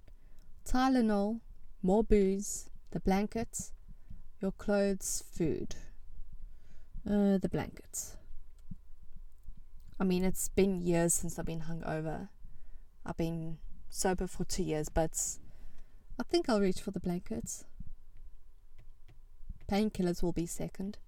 Tylenol, 0.65 1.41
more 1.83 2.05
booze, 2.05 2.69
the 2.91 3.01
blankets, 3.01 3.73
your 4.41 4.53
clothes, 4.53 5.25
food. 5.31 5.75
Uh, 7.09 7.39
the 7.39 7.49
blankets. 7.49 8.17
I 9.99 10.05
mean, 10.05 10.25
it's 10.25 10.49
been 10.49 10.81
years 10.81 11.15
since 11.15 11.39
I've 11.39 11.47
been 11.47 11.63
hungover. 11.63 12.29
I've 13.05 13.17
been 13.17 13.59
sober 13.89 14.27
for 14.27 14.45
two 14.45 14.65
years, 14.65 14.89
but 14.89 15.17
I 16.19 16.23
think 16.25 16.49
I'll 16.49 16.61
reach 16.61 16.81
for 16.81 16.91
the 16.91 17.01
blankets. 17.01 17.65
Painkillers 19.71 20.23
will 20.23 20.33
be 20.33 20.47
second. 20.47 20.99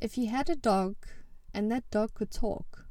If 0.00 0.16
you 0.16 0.28
had 0.28 0.48
a 0.48 0.54
dog 0.54 0.94
and 1.52 1.72
that 1.72 1.90
dog 1.90 2.14
could 2.14 2.30
talk, 2.30 2.86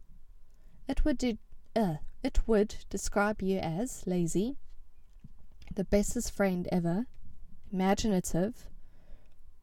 it 0.89 1.05
would 1.05 1.17
de- 1.17 1.39
uh, 1.75 1.95
it 2.21 2.39
would 2.47 2.75
describe 2.89 3.41
you 3.41 3.59
as 3.59 4.05
lazy, 4.05 4.57
the 5.73 5.85
bestest 5.85 6.31
friend 6.31 6.67
ever, 6.69 7.05
imaginative, 7.71 8.67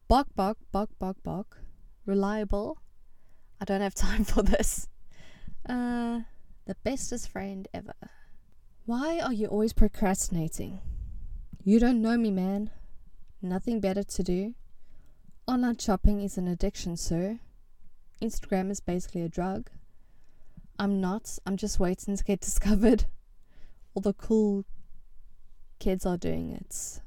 bark 0.08 0.28
bark 0.34 0.56
bark 0.72 0.90
bark 0.98 1.22
bark, 1.22 1.58
reliable. 2.06 2.78
I 3.60 3.66
don't 3.66 3.82
have 3.82 3.94
time 4.06 4.24
for 4.24 4.42
this. 4.42 4.88
Uh, 5.68 6.20
the 6.64 6.76
bestest 6.82 7.28
friend 7.28 7.68
ever. 7.74 7.94
Why 8.86 9.20
are 9.20 9.32
you 9.32 9.48
always 9.48 9.74
procrastinating? 9.74 10.80
You 11.62 11.78
don't 11.78 12.00
know 12.00 12.16
me, 12.16 12.30
man. 12.30 12.70
Nothing 13.42 13.80
better 13.80 14.02
to 14.02 14.22
do. 14.22 14.54
Online 15.46 15.76
shopping 15.76 16.22
is 16.22 16.38
an 16.38 16.48
addiction, 16.48 16.96
sir. 16.96 17.38
Instagram 18.22 18.70
is 18.70 18.80
basically 18.80 19.20
a 19.20 19.28
drug. 19.28 19.68
I'm 20.78 21.02
not. 21.02 21.38
I'm 21.44 21.58
just 21.58 21.78
waiting 21.78 22.16
to 22.16 22.24
get 22.24 22.40
discovered. 22.48 23.04
All 23.94 24.00
the 24.00 24.14
cool 24.14 24.64
kids 25.78 26.06
are 26.06 26.16
doing 26.16 26.50
it. 26.52 27.00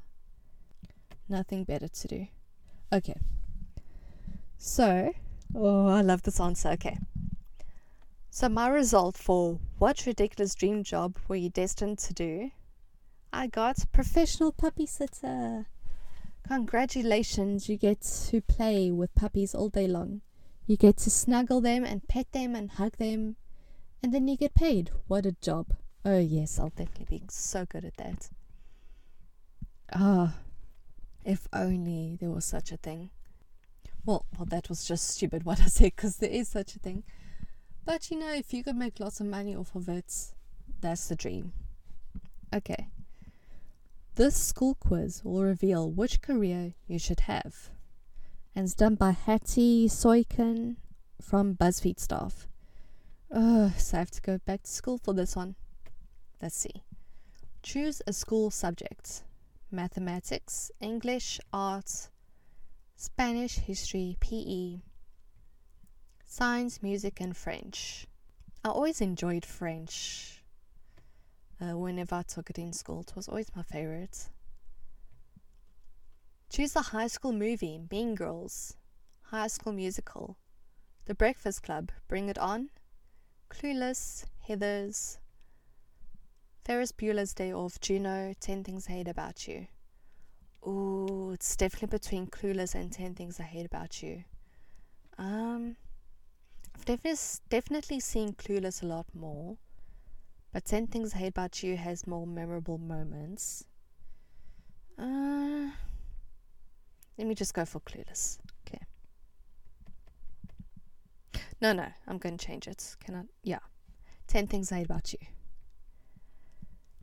Nothing 1.28 1.64
better 1.64 1.88
to 1.88 2.08
do. 2.08 2.26
Okay. 2.92 3.16
So, 4.56 5.12
oh, 5.56 5.88
I 5.88 6.02
love 6.02 6.22
this 6.22 6.38
answer. 6.38 6.68
Okay. 6.70 6.96
So, 8.30 8.48
my 8.48 8.68
result 8.68 9.16
for 9.16 9.58
what 9.78 10.06
ridiculous 10.06 10.54
dream 10.54 10.84
job 10.84 11.16
were 11.26 11.34
you 11.34 11.50
destined 11.50 11.98
to 11.98 12.14
do? 12.14 12.52
I 13.32 13.48
got 13.48 13.84
professional 13.90 14.52
puppy 14.52 14.86
sitter. 14.86 15.66
Congratulations, 16.48 17.68
you 17.68 17.76
get 17.76 18.00
to 18.00 18.40
play 18.40 18.90
with 18.90 19.14
puppies 19.14 19.54
all 19.54 19.68
day 19.68 19.86
long. 19.86 20.22
You 20.66 20.78
get 20.78 20.96
to 20.98 21.10
snuggle 21.10 21.60
them 21.60 21.84
and 21.84 22.08
pet 22.08 22.32
them 22.32 22.54
and 22.54 22.70
hug 22.70 22.96
them, 22.96 23.36
and 24.02 24.14
then 24.14 24.26
you 24.26 24.36
get 24.38 24.54
paid. 24.54 24.90
What 25.08 25.26
a 25.26 25.32
job! 25.32 25.76
Oh, 26.06 26.18
yes, 26.18 26.58
I'll 26.58 26.70
definitely 26.70 27.18
be 27.18 27.22
so 27.28 27.66
good 27.66 27.84
at 27.84 27.98
that. 27.98 28.30
Ah, 29.92 30.36
oh, 30.36 30.40
if 31.22 31.46
only 31.52 32.16
there 32.18 32.30
was 32.30 32.46
such 32.46 32.72
a 32.72 32.78
thing. 32.78 33.10
Well, 34.06 34.24
well, 34.38 34.46
that 34.46 34.70
was 34.70 34.86
just 34.86 35.06
stupid 35.06 35.44
what 35.44 35.60
I 35.60 35.66
said 35.66 35.92
because 35.96 36.16
there 36.16 36.30
is 36.30 36.48
such 36.48 36.74
a 36.76 36.78
thing. 36.78 37.04
But 37.84 38.10
you 38.10 38.18
know, 38.18 38.32
if 38.32 38.54
you 38.54 38.64
could 38.64 38.76
make 38.76 39.00
lots 39.00 39.20
of 39.20 39.26
money 39.26 39.54
off 39.54 39.74
of 39.74 39.86
it, 39.90 40.32
that's 40.80 41.08
the 41.08 41.14
dream. 41.14 41.52
Okay. 42.54 42.88
This 44.18 44.34
school 44.34 44.74
quiz 44.74 45.22
will 45.22 45.44
reveal 45.44 45.88
which 45.88 46.20
career 46.22 46.74
you 46.88 46.98
should 46.98 47.20
have. 47.30 47.70
And 48.52 48.64
it's 48.64 48.74
done 48.74 48.96
by 48.96 49.12
Hattie 49.12 49.86
Soykan 49.86 50.74
from 51.22 51.54
BuzzFeed 51.54 52.00
staff. 52.00 52.48
Ugh, 53.30 53.70
so 53.78 53.96
I 53.96 54.00
have 54.00 54.10
to 54.10 54.20
go 54.20 54.38
back 54.38 54.64
to 54.64 54.70
school 54.72 54.98
for 54.98 55.14
this 55.14 55.36
one. 55.36 55.54
Let's 56.42 56.56
see. 56.56 56.82
Choose 57.62 58.02
a 58.08 58.12
school 58.12 58.50
subject 58.50 59.22
mathematics, 59.70 60.72
English, 60.80 61.38
art, 61.52 62.08
Spanish, 62.96 63.58
history, 63.58 64.16
PE, 64.18 64.80
science, 66.26 66.82
music, 66.82 67.20
and 67.20 67.36
French. 67.36 68.08
I 68.64 68.70
always 68.70 69.00
enjoyed 69.00 69.46
French 69.46 70.37
uh, 71.60 71.76
whenever 71.76 72.14
I 72.14 72.22
took 72.22 72.50
it 72.50 72.58
in 72.58 72.72
school. 72.72 73.00
It 73.00 73.14
was 73.16 73.28
always 73.28 73.54
my 73.54 73.62
favorite. 73.62 74.28
Choose 76.50 76.74
a 76.76 76.80
high 76.80 77.08
school 77.08 77.32
movie 77.32 77.80
Mean 77.90 78.14
Girls, 78.14 78.76
High 79.24 79.48
School 79.48 79.72
Musical, 79.72 80.36
The 81.04 81.14
Breakfast 81.14 81.62
Club, 81.62 81.90
Bring 82.08 82.28
It 82.28 82.38
On, 82.38 82.70
Clueless, 83.50 84.24
Heathers, 84.48 85.18
Ferris 86.64 86.92
Bueller's 86.92 87.34
Day 87.34 87.52
Off, 87.52 87.80
Juno, 87.80 88.34
10 88.40 88.64
Things 88.64 88.88
I 88.88 88.92
Hate 88.92 89.08
About 89.08 89.46
You. 89.46 89.66
Ooh, 90.66 91.32
it's 91.32 91.56
definitely 91.56 91.98
between 91.98 92.26
Clueless 92.26 92.74
and 92.74 92.92
10 92.92 93.14
Things 93.14 93.38
I 93.38 93.44
Hate 93.44 93.66
About 93.66 94.02
You. 94.02 94.24
Um, 95.18 95.76
I've 96.74 96.84
definitely, 96.84 97.18
definitely 97.48 98.00
seen 98.00 98.32
Clueless 98.32 98.82
a 98.82 98.86
lot 98.86 99.06
more, 99.14 99.58
but 100.52 100.64
10 100.64 100.86
Things 100.88 101.14
I 101.14 101.18
Hate 101.18 101.28
About 101.28 101.62
You 101.62 101.76
has 101.76 102.06
more 102.06 102.26
memorable 102.26 102.78
moments. 102.78 103.64
Uh, 104.98 105.68
let 107.16 107.26
me 107.26 107.34
just 107.34 107.54
go 107.54 107.64
for 107.64 107.80
Clueless. 107.80 108.38
Okay. 108.66 108.80
No, 111.60 111.72
no, 111.72 111.86
I'm 112.06 112.18
going 112.18 112.36
to 112.36 112.46
change 112.46 112.66
it. 112.66 112.96
Can 113.04 113.14
I? 113.14 113.22
Yeah. 113.42 113.58
10 114.28 114.46
Things 114.46 114.72
I 114.72 114.76
Hate 114.78 114.86
About 114.86 115.12
You. 115.12 115.18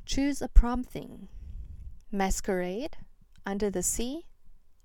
Choose 0.06 0.42
a 0.42 0.48
prom 0.48 0.84
thing 0.84 1.28
Masquerade, 2.12 2.98
Under 3.46 3.70
the 3.70 3.84
Sea, 3.84 4.26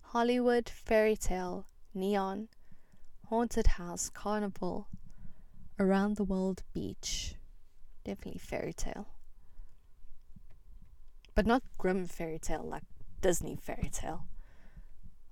Hollywood, 0.00 0.68
Fairy 0.68 1.14
Tale, 1.14 1.66
Neon, 1.94 2.48
Haunted 3.28 3.66
House, 3.68 4.08
Carnival, 4.08 4.88
Around 5.78 6.16
the 6.16 6.24
World 6.24 6.62
Beach. 6.74 7.36
Definitely 8.04 8.40
fairy 8.40 8.72
tale. 8.72 9.06
But 11.34 11.46
not 11.46 11.62
grim 11.78 12.06
fairy 12.06 12.38
tale 12.38 12.64
like 12.64 12.82
Disney 13.20 13.56
fairy 13.56 13.90
tale. 13.92 14.24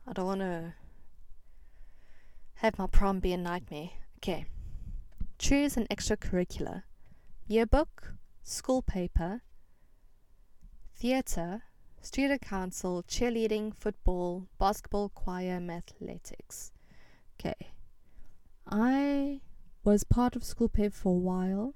I 0.06 0.12
don't 0.12 0.26
want 0.26 0.40
to 0.40 0.74
have 2.56 2.78
my 2.78 2.86
prom 2.86 3.20
be 3.20 3.32
a 3.32 3.36
nightmare. 3.36 3.90
Okay. 4.18 4.46
Choose 5.38 5.76
an 5.76 5.86
extracurricular 5.90 6.82
yearbook, 7.46 8.14
school 8.42 8.82
paper, 8.82 9.42
theatre, 10.94 11.62
student 12.02 12.42
council, 12.42 13.02
cheerleading, 13.08 13.74
football, 13.74 14.48
basketball, 14.58 15.08
choir, 15.10 15.60
athletics. 15.70 16.72
Okay. 17.38 17.72
I 18.66 19.40
was 19.84 20.04
part 20.04 20.36
of 20.36 20.44
school 20.44 20.68
paper 20.68 20.94
for 20.94 21.10
a 21.10 21.18
while. 21.18 21.74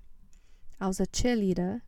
I 0.83 0.89
was 0.89 0.99
a 0.99 1.07
cheerleader. 1.07 1.83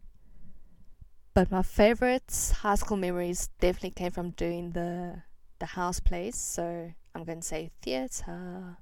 But 1.34 1.50
my 1.50 1.64
favorite 1.64 2.54
high 2.60 2.76
school 2.76 2.96
memories 2.96 3.48
definitely 3.58 3.90
came 3.90 4.12
from 4.12 4.30
doing 4.30 4.70
the 4.70 5.24
the 5.58 5.66
house 5.66 5.98
plays, 5.98 6.36
so 6.36 6.92
I'm 7.12 7.24
going 7.24 7.40
to 7.40 7.46
say 7.46 7.72
theatre. 7.82 8.76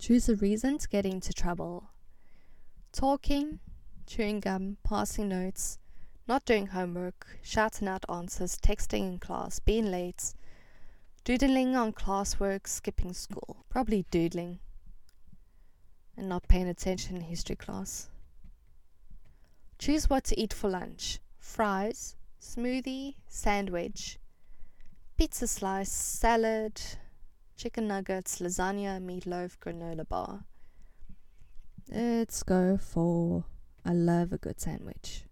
Choose 0.00 0.28
a 0.28 0.34
reason 0.34 0.78
to 0.78 0.88
get 0.88 1.06
into 1.06 1.32
trouble. 1.32 1.90
Talking, 2.92 3.60
chewing 4.04 4.40
gum, 4.40 4.78
passing 4.82 5.28
notes, 5.28 5.78
not 6.26 6.44
doing 6.44 6.66
homework, 6.66 7.38
shouting 7.40 7.86
out 7.86 8.04
answers, 8.08 8.56
texting 8.56 9.12
in 9.12 9.18
class, 9.20 9.60
being 9.60 9.92
late, 9.92 10.34
doodling 11.22 11.76
on 11.76 11.92
classwork, 11.92 12.66
skipping 12.66 13.12
school. 13.12 13.64
Probably 13.68 14.06
doodling 14.10 14.58
and 16.18 16.28
not 16.28 16.48
paying 16.48 16.68
attention 16.68 17.16
in 17.16 17.22
history 17.22 17.56
class. 17.56 18.10
Choose 19.78 20.10
what 20.10 20.24
to 20.24 20.38
eat 20.38 20.52
for 20.52 20.68
lunch 20.68 21.20
fries, 21.38 22.16
smoothie, 22.40 23.14
sandwich, 23.28 24.18
pizza 25.16 25.46
slice, 25.46 25.90
salad, 25.90 26.80
chicken 27.56 27.88
nuggets, 27.88 28.40
lasagna, 28.40 29.00
meatloaf, 29.00 29.56
granola 29.58 30.06
bar. 30.06 30.44
Let's 31.90 32.42
go 32.42 32.76
for 32.76 33.44
I 33.84 33.92
love 33.92 34.32
a 34.32 34.38
good 34.38 34.60
sandwich. 34.60 35.24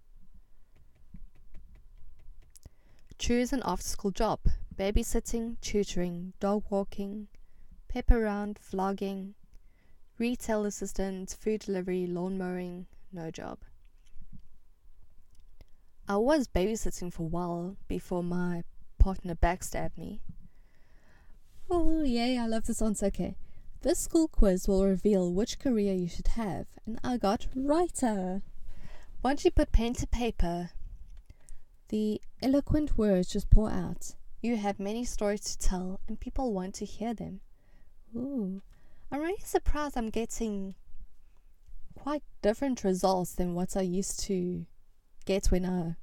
Choose 3.19 3.53
an 3.53 3.63
after 3.65 3.87
school 3.87 4.11
job 4.11 4.41
babysitting, 4.75 5.57
tutoring, 5.61 6.35
dog 6.39 6.65
walking, 6.71 7.29
pep 7.89 8.11
around, 8.11 8.59
vlogging, 8.61 9.33
retail 10.19 10.65
assistant, 10.65 11.37
food 11.39 11.61
delivery, 11.61 12.07
lawn 12.07 12.39
mowing, 12.39 12.87
no 13.13 13.31
job. 13.31 13.59
I 16.09 16.17
was 16.17 16.47
babysitting 16.47 17.13
for 17.13 17.25
a 17.25 17.27
while 17.27 17.77
before 17.89 18.23
my 18.23 18.63
partner 18.99 19.35
backstabbed 19.35 19.99
me. 19.99 20.21
Oh, 21.69 22.03
yay, 22.03 22.39
I 22.39 22.47
love 22.47 22.67
this 22.67 22.81
answer. 22.81 23.07
Okay. 23.07 23.37
This 23.83 23.99
school 23.99 24.29
quiz 24.29 24.67
will 24.67 24.85
reveal 24.85 25.33
which 25.33 25.59
career 25.59 25.95
you 25.95 26.09
should 26.09 26.29
have, 26.29 26.67
and 26.87 26.99
I 27.05 27.19
got 27.19 27.47
writer. 27.55 28.43
Once 29.23 29.45
you 29.45 29.51
put 29.51 29.73
pen 29.73 29.95
to 29.95 30.07
paper, 30.07 30.71
the 31.89 32.21
eloquent 32.43 32.97
words 32.97 33.29
just 33.29 33.51
pour 33.51 33.71
out. 33.71 34.15
You 34.41 34.57
have 34.57 34.81
many 34.81 35.05
stories 35.05 35.41
to 35.43 35.59
tell, 35.59 36.01
and 36.09 36.19
people 36.19 36.53
want 36.53 36.75
to 36.77 36.85
hear 36.85 37.15
them. 37.15 37.41
Ooh, 38.15 38.63
I'm 39.11 39.21
really 39.21 39.41
surprised 39.45 39.97
I'm 39.97 40.11
getting 40.11 40.75
quite 41.99 42.23
different 42.43 42.85
results 42.85 43.33
than 43.33 43.55
what 43.55 43.77
I 43.77 43.83
used 43.83 44.21
to 44.25 44.67
get 45.25 45.47
when 45.47 45.65
I, 45.65 45.97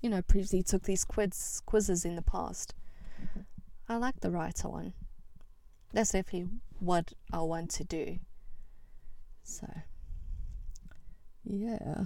you 0.00 0.10
know, 0.10 0.22
previously 0.22 0.62
took 0.62 0.84
these 0.84 1.04
quiz 1.04 1.62
quizzes 1.66 2.04
in 2.04 2.16
the 2.16 2.22
past. 2.22 2.74
I 3.88 3.96
like 3.96 4.20
the 4.20 4.30
writer 4.30 4.68
one. 4.68 4.94
That's 5.92 6.12
definitely 6.12 6.48
what 6.78 7.12
I 7.32 7.42
want 7.42 7.70
to 7.72 7.84
do. 7.84 8.18
So, 9.44 9.66
yeah. 11.44 12.04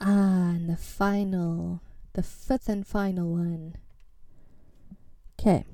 Ah, 0.00 0.50
and 0.50 0.68
the 0.68 0.76
final, 0.76 1.80
the 2.14 2.22
fifth 2.22 2.68
and 2.68 2.86
final 2.86 3.30
one. 3.32 3.76
Okay. 5.38 5.64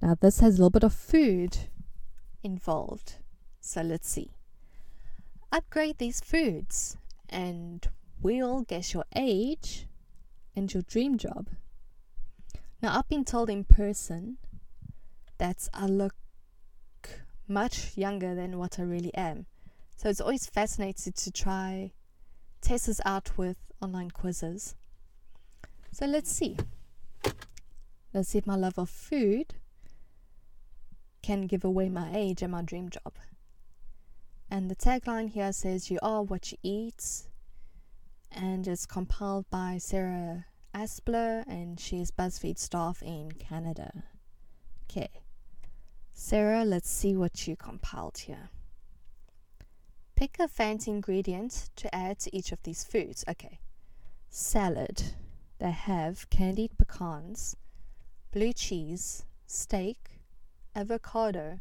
Now, 0.00 0.16
this 0.20 0.40
has 0.40 0.54
a 0.54 0.58
little 0.58 0.70
bit 0.70 0.84
of 0.84 0.94
food 0.94 1.58
involved. 2.46 3.16
So, 3.60 3.82
let's 3.82 4.08
see. 4.08 4.30
Upgrade 5.52 5.98
these 5.98 6.20
foods, 6.20 6.96
and 7.28 7.86
we'll 8.22 8.62
guess 8.62 8.94
your 8.94 9.04
age 9.14 9.86
and 10.54 10.72
your 10.72 10.82
dream 10.82 11.18
job. 11.18 11.48
Now, 12.80 12.96
I've 12.96 13.08
been 13.08 13.24
told 13.24 13.50
in 13.50 13.64
person 13.64 14.38
that 15.38 15.68
I 15.74 15.86
look 15.86 16.14
much 17.48 17.96
younger 17.96 18.34
than 18.34 18.58
what 18.58 18.78
I 18.78 18.82
really 18.82 19.14
am. 19.14 19.46
So 19.96 20.08
it's 20.08 20.20
always 20.20 20.46
fascinating 20.46 21.12
to 21.12 21.30
try 21.30 21.92
test 22.60 22.86
this 22.86 23.00
out 23.04 23.36
with 23.36 23.56
online 23.80 24.10
quizzes. 24.10 24.74
So 25.92 26.06
let's 26.06 26.30
see. 26.30 26.56
Let's 28.12 28.30
see 28.30 28.38
if 28.38 28.46
my 28.46 28.56
love 28.56 28.78
of 28.78 28.90
food 28.90 29.54
can 31.26 31.48
give 31.48 31.64
away 31.64 31.88
my 31.88 32.08
age 32.14 32.40
and 32.40 32.52
my 32.52 32.62
dream 32.62 32.88
job. 32.88 33.14
And 34.48 34.70
the 34.70 34.76
tagline 34.76 35.30
here 35.30 35.52
says, 35.52 35.90
You 35.90 35.98
are 36.00 36.22
what 36.22 36.52
you 36.52 36.58
eat. 36.62 37.24
And 38.30 38.68
it's 38.68 38.86
compiled 38.86 39.50
by 39.50 39.78
Sarah 39.78 40.46
Aspler, 40.72 41.42
and 41.48 41.80
she 41.80 42.00
is 42.00 42.12
BuzzFeed 42.12 42.58
staff 42.58 43.02
in 43.02 43.32
Canada. 43.32 44.04
Okay. 44.84 45.10
Sarah, 46.12 46.64
let's 46.64 46.88
see 46.88 47.16
what 47.16 47.48
you 47.48 47.56
compiled 47.56 48.18
here. 48.18 48.50
Pick 50.14 50.36
a 50.38 50.46
fancy 50.46 50.92
ingredient 50.92 51.70
to 51.74 51.92
add 51.92 52.20
to 52.20 52.36
each 52.36 52.52
of 52.52 52.62
these 52.62 52.84
foods. 52.84 53.24
Okay. 53.28 53.58
Salad. 54.30 55.02
They 55.58 55.72
have 55.72 56.30
candied 56.30 56.78
pecans, 56.78 57.56
blue 58.30 58.52
cheese, 58.52 59.24
steak, 59.46 60.15
avocado, 60.76 61.60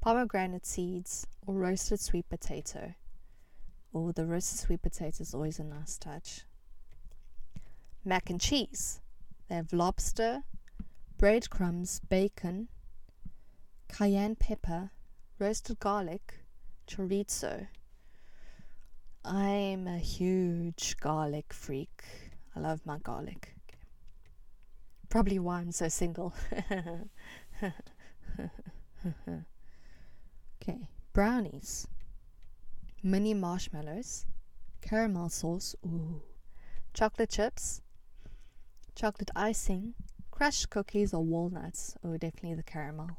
pomegranate 0.00 0.64
seeds, 0.64 1.26
or 1.46 1.54
roasted 1.54 1.98
sweet 1.98 2.28
potato. 2.28 2.94
Oh, 3.92 4.12
the 4.12 4.24
roasted 4.24 4.60
sweet 4.60 4.82
potato 4.82 5.20
is 5.20 5.34
always 5.34 5.58
a 5.58 5.64
nice 5.64 5.98
touch. 5.98 6.42
Mac 8.04 8.30
and 8.30 8.40
cheese. 8.40 9.00
They 9.48 9.56
have 9.56 9.72
lobster, 9.72 10.44
breadcrumbs, 11.18 12.00
bacon, 12.08 12.68
cayenne 13.88 14.36
pepper, 14.36 14.90
roasted 15.40 15.80
garlic, 15.80 16.34
chorizo. 16.86 17.66
I'm 19.24 19.88
a 19.88 19.98
huge 19.98 20.96
garlic 21.00 21.52
freak. 21.52 22.04
I 22.54 22.60
love 22.60 22.80
my 22.86 22.98
garlic. 22.98 23.56
Probably 25.08 25.40
why 25.40 25.60
I'm 25.60 25.72
so 25.72 25.88
single. 25.88 26.32
okay, 30.62 30.88
brownies, 31.12 31.86
mini 33.02 33.34
marshmallows, 33.34 34.26
caramel 34.80 35.28
sauce, 35.28 35.74
ooh, 35.84 36.22
chocolate 36.94 37.30
chips, 37.30 37.82
chocolate 38.94 39.30
icing, 39.36 39.94
Crushed 40.36 40.68
cookies 40.68 41.14
or 41.14 41.24
walnuts? 41.24 41.96
Oh, 42.04 42.18
definitely 42.18 42.56
the 42.56 42.62
caramel. 42.62 43.16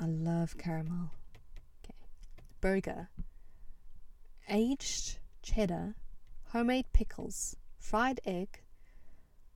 I 0.00 0.06
love 0.06 0.58
caramel. 0.58 1.12
Okay. 1.84 1.94
Burger. 2.60 3.10
Aged 4.48 5.18
cheddar, 5.44 5.94
homemade 6.46 6.86
pickles, 6.92 7.54
fried 7.78 8.18
egg, 8.24 8.60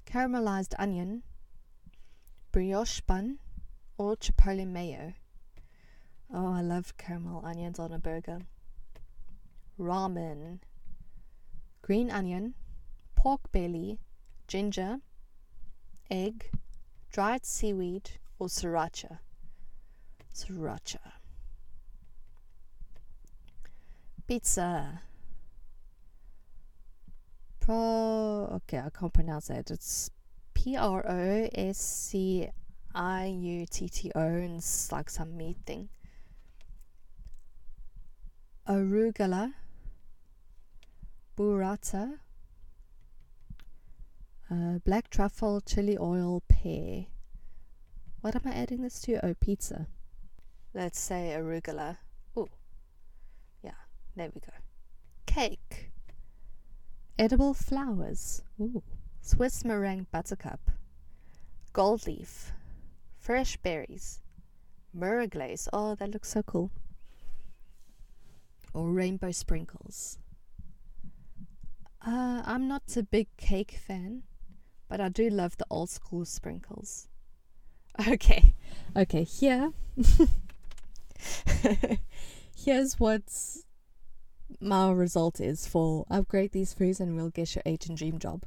caramelized 0.06 0.74
onion, 0.78 1.24
brioche 2.52 3.00
bun, 3.00 3.40
or 4.00 4.16
chipotle 4.16 4.66
mayo. 4.66 5.12
Oh, 6.32 6.54
I 6.54 6.62
love 6.62 6.96
caramel 6.96 7.42
onions 7.44 7.78
on 7.78 7.92
a 7.92 7.98
burger. 7.98 8.38
Ramen. 9.78 10.60
Green 11.82 12.10
onion, 12.10 12.54
pork 13.14 13.52
belly, 13.52 13.98
ginger, 14.48 15.00
egg, 16.10 16.50
dried 17.12 17.44
seaweed, 17.44 18.12
or 18.38 18.46
sriracha. 18.46 19.18
Sriracha. 20.34 21.12
Pizza. 24.26 25.02
Pro. 27.58 28.48
Okay, 28.54 28.78
I 28.78 28.88
can't 28.98 29.12
pronounce 29.12 29.50
it. 29.50 29.70
It's 29.70 30.10
P 30.54 30.74
R 30.74 31.04
O 31.06 31.48
S 31.54 31.76
C 31.76 32.48
I 32.94 33.26
U 33.26 33.66
T 33.66 33.88
T 33.88 34.10
O, 34.14 34.20
and 34.20 34.58
it's 34.58 34.90
like 34.90 35.08
some 35.08 35.36
meat 35.36 35.58
thing. 35.64 35.88
Arugula. 38.68 39.54
Burrata. 41.36 42.18
Uh, 44.50 44.78
black 44.84 45.08
truffle, 45.10 45.60
chili 45.60 45.96
oil, 45.98 46.42
pear. 46.48 47.06
What 48.20 48.34
am 48.34 48.42
I 48.44 48.50
adding 48.50 48.82
this 48.82 49.00
to? 49.02 49.24
Oh, 49.24 49.34
pizza. 49.34 49.86
Let's 50.74 50.98
say 51.00 51.34
arugula. 51.36 51.98
Oh, 52.36 52.48
yeah, 53.62 53.70
there 54.16 54.30
we 54.34 54.40
go. 54.40 54.52
Cake. 55.26 55.92
Edible 57.18 57.54
flowers. 57.54 58.42
Ooh. 58.60 58.82
Swiss 59.22 59.64
meringue 59.64 60.06
buttercup. 60.10 60.70
Gold 61.72 62.06
leaf. 62.06 62.52
Fresh 63.20 63.58
berries. 63.58 64.20
Mirror 64.94 65.26
glaze. 65.26 65.68
Oh, 65.74 65.94
that 65.94 66.10
looks 66.10 66.30
so 66.30 66.42
cool. 66.42 66.70
Or 68.72 68.90
rainbow 68.90 69.30
sprinkles. 69.30 70.18
Uh, 72.04 72.42
I'm 72.46 72.66
not 72.66 72.96
a 72.96 73.02
big 73.02 73.28
cake 73.36 73.78
fan, 73.86 74.22
but 74.88 75.02
I 75.02 75.10
do 75.10 75.28
love 75.28 75.58
the 75.58 75.66
old 75.70 75.90
school 75.90 76.24
sprinkles. 76.24 77.06
Okay, 78.08 78.54
okay, 78.96 79.24
here. 79.24 79.72
Here's 82.56 82.98
what 82.98 83.22
my 84.60 84.90
result 84.90 85.40
is 85.40 85.66
for 85.66 86.06
upgrade 86.10 86.52
these 86.52 86.72
foods 86.72 87.00
and 87.00 87.16
we'll 87.16 87.30
get 87.30 87.54
your 87.54 87.62
age 87.66 87.88
and 87.88 87.98
dream 87.98 88.18
job. 88.18 88.44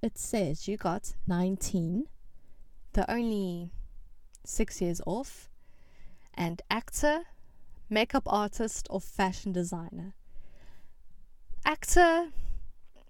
It 0.00 0.18
says 0.18 0.68
you 0.68 0.76
got 0.76 1.14
19, 1.26 2.06
the 2.92 3.10
only 3.10 3.72
six 4.48 4.80
years 4.80 5.00
off, 5.06 5.50
and 6.34 6.62
actor, 6.70 7.24
makeup 7.90 8.24
artist, 8.26 8.86
or 8.90 9.00
fashion 9.00 9.52
designer. 9.52 10.14
Actor, 11.64 12.28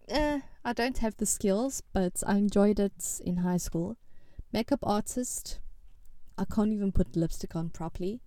eh, 0.09 0.41
I 0.65 0.73
don't 0.73 0.99
have 0.99 1.17
the 1.17 1.27
skills, 1.27 1.83
but 1.93 2.23
I 2.27 2.37
enjoyed 2.37 2.81
it 2.81 3.21
in 3.25 3.39
high 3.39 3.57
school. 3.59 3.97
Makeup 4.53 4.81
artist, 4.83 5.61
I 6.37 6.45
can't 6.45 6.73
even 6.73 6.93
put 6.93 7.17
lipstick 7.17 7.55
on 7.55 7.71
properly. 7.71 8.21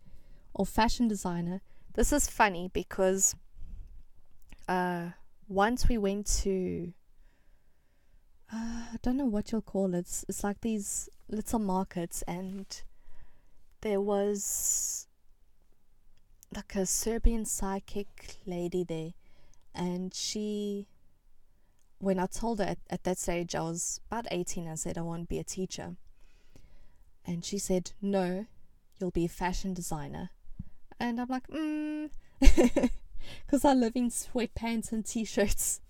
Or 0.54 0.65
fashion 0.65 1.08
designer. 1.08 1.62
This 1.93 2.12
is 2.13 2.30
funny 2.30 2.69
because 2.74 3.36
uh, 4.67 5.10
once 5.47 5.88
we 5.88 5.97
went 5.97 6.28
to, 6.43 6.93
uh, 8.54 8.84
I 8.93 8.97
don't 9.02 9.17
know 9.17 9.26
what 9.26 9.52
you'll 9.52 9.62
call 9.62 9.93
it. 9.95 10.00
It's, 10.00 10.26
it's 10.30 10.43
like 10.43 10.62
these 10.62 11.10
little 11.30 11.60
markets, 11.60 12.21
and 12.28 12.65
there 13.82 14.02
was 14.02 15.08
like 16.56 16.76
a 16.76 16.86
Serbian 16.86 17.46
psychic 17.46 18.38
lady 18.46 18.84
there, 18.84 19.12
and 19.74 20.13
she 20.13 20.88
when 22.02 22.20
I 22.20 22.26
told 22.26 22.60
her 22.60 22.65
at, 22.65 22.80
at 22.89 23.04
that 23.04 23.17
stage 23.17 23.56
I 23.56 23.62
was 23.62 24.02
about 24.12 24.26
18, 24.32 24.67
I 24.67 24.76
said 24.76 24.98
I 24.98 25.02
want 25.02 25.24
to 25.24 25.28
be 25.28 25.39
a 25.39 25.44
teacher. 25.44 25.96
And 27.26 27.46
she 27.46 27.60
said, 27.60 27.91
No, 28.02 28.48
you'll 29.00 29.12
be 29.12 29.26
a 29.26 29.30
fashion 29.30 29.74
designer. 29.74 30.32
And 31.00 31.22
I'm 31.22 31.28
like, 31.28 31.48
Mm, 32.41 32.89
because 33.46 33.65
I 33.65 33.74
live 33.74 33.96
in 33.96 34.10
sweatpants 34.10 34.91
and 34.91 35.06
t 35.06 35.24
shirts. 35.26 35.82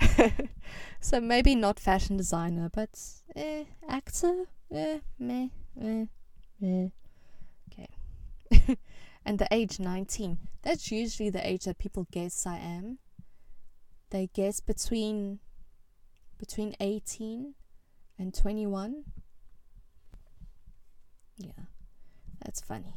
so 1.00 1.20
maybe 1.20 1.54
not 1.54 1.78
fashion 1.78 2.16
designer, 2.16 2.68
but 2.72 2.98
eh, 3.36 3.64
actor? 3.88 4.46
Eh, 4.72 4.98
meh, 5.18 5.48
eh, 5.80 6.06
eh. 6.62 6.88
And 9.24 9.38
the 9.38 9.48
age 9.50 9.78
19. 9.78 10.38
That's 10.62 10.90
usually 10.90 11.30
the 11.30 11.46
age 11.46 11.64
that 11.64 11.78
people 11.78 12.06
guess 12.10 12.46
I 12.46 12.56
am. 12.56 12.98
They 14.10 14.28
guess 14.32 14.60
between 14.60 15.40
between 16.38 16.74
18 16.80 17.54
and 18.18 18.34
21. 18.34 19.04
Yeah, 21.36 21.52
that's 22.42 22.60
funny. 22.62 22.94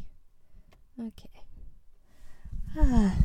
Okay. 0.99 1.43
Ah, 2.77 3.15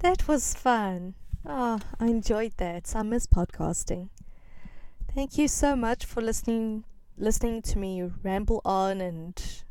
that 0.00 0.28
was 0.28 0.54
fun. 0.54 1.14
Oh, 1.46 1.80
I 1.98 2.06
enjoyed 2.06 2.52
that. 2.58 2.92
I 2.94 3.02
miss 3.02 3.26
podcasting. 3.26 4.10
Thank 5.14 5.38
you 5.38 5.48
so 5.48 5.74
much 5.74 6.04
for 6.04 6.20
listening 6.20 6.84
listening 7.16 7.62
to 7.62 7.78
me 7.78 8.02
ramble 8.22 8.60
on 8.64 9.00
and 9.00 9.63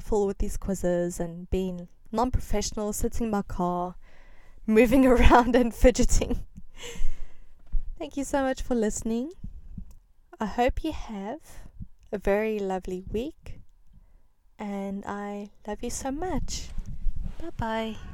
fool 0.00 0.26
with 0.26 0.38
these 0.38 0.56
quizzes 0.56 1.18
and 1.18 1.48
being 1.50 1.88
non 2.10 2.30
professional, 2.30 2.92
sitting 2.92 3.26
in 3.26 3.30
my 3.30 3.42
car, 3.42 3.94
moving 4.66 5.06
around 5.12 5.56
and 5.56 5.74
fidgeting. 5.74 6.40
Thank 7.98 8.16
you 8.16 8.24
so 8.24 8.42
much 8.42 8.62
for 8.62 8.74
listening. 8.74 9.32
I 10.40 10.46
hope 10.46 10.84
you 10.84 10.92
have 10.92 11.40
a 12.10 12.18
very 12.18 12.58
lovely 12.58 13.04
week, 13.10 13.60
and 14.58 15.04
I 15.06 15.50
love 15.66 15.82
you 15.82 15.90
so 15.90 16.10
much. 16.10 16.68
Bye 17.40 17.50
bye. 17.56 18.11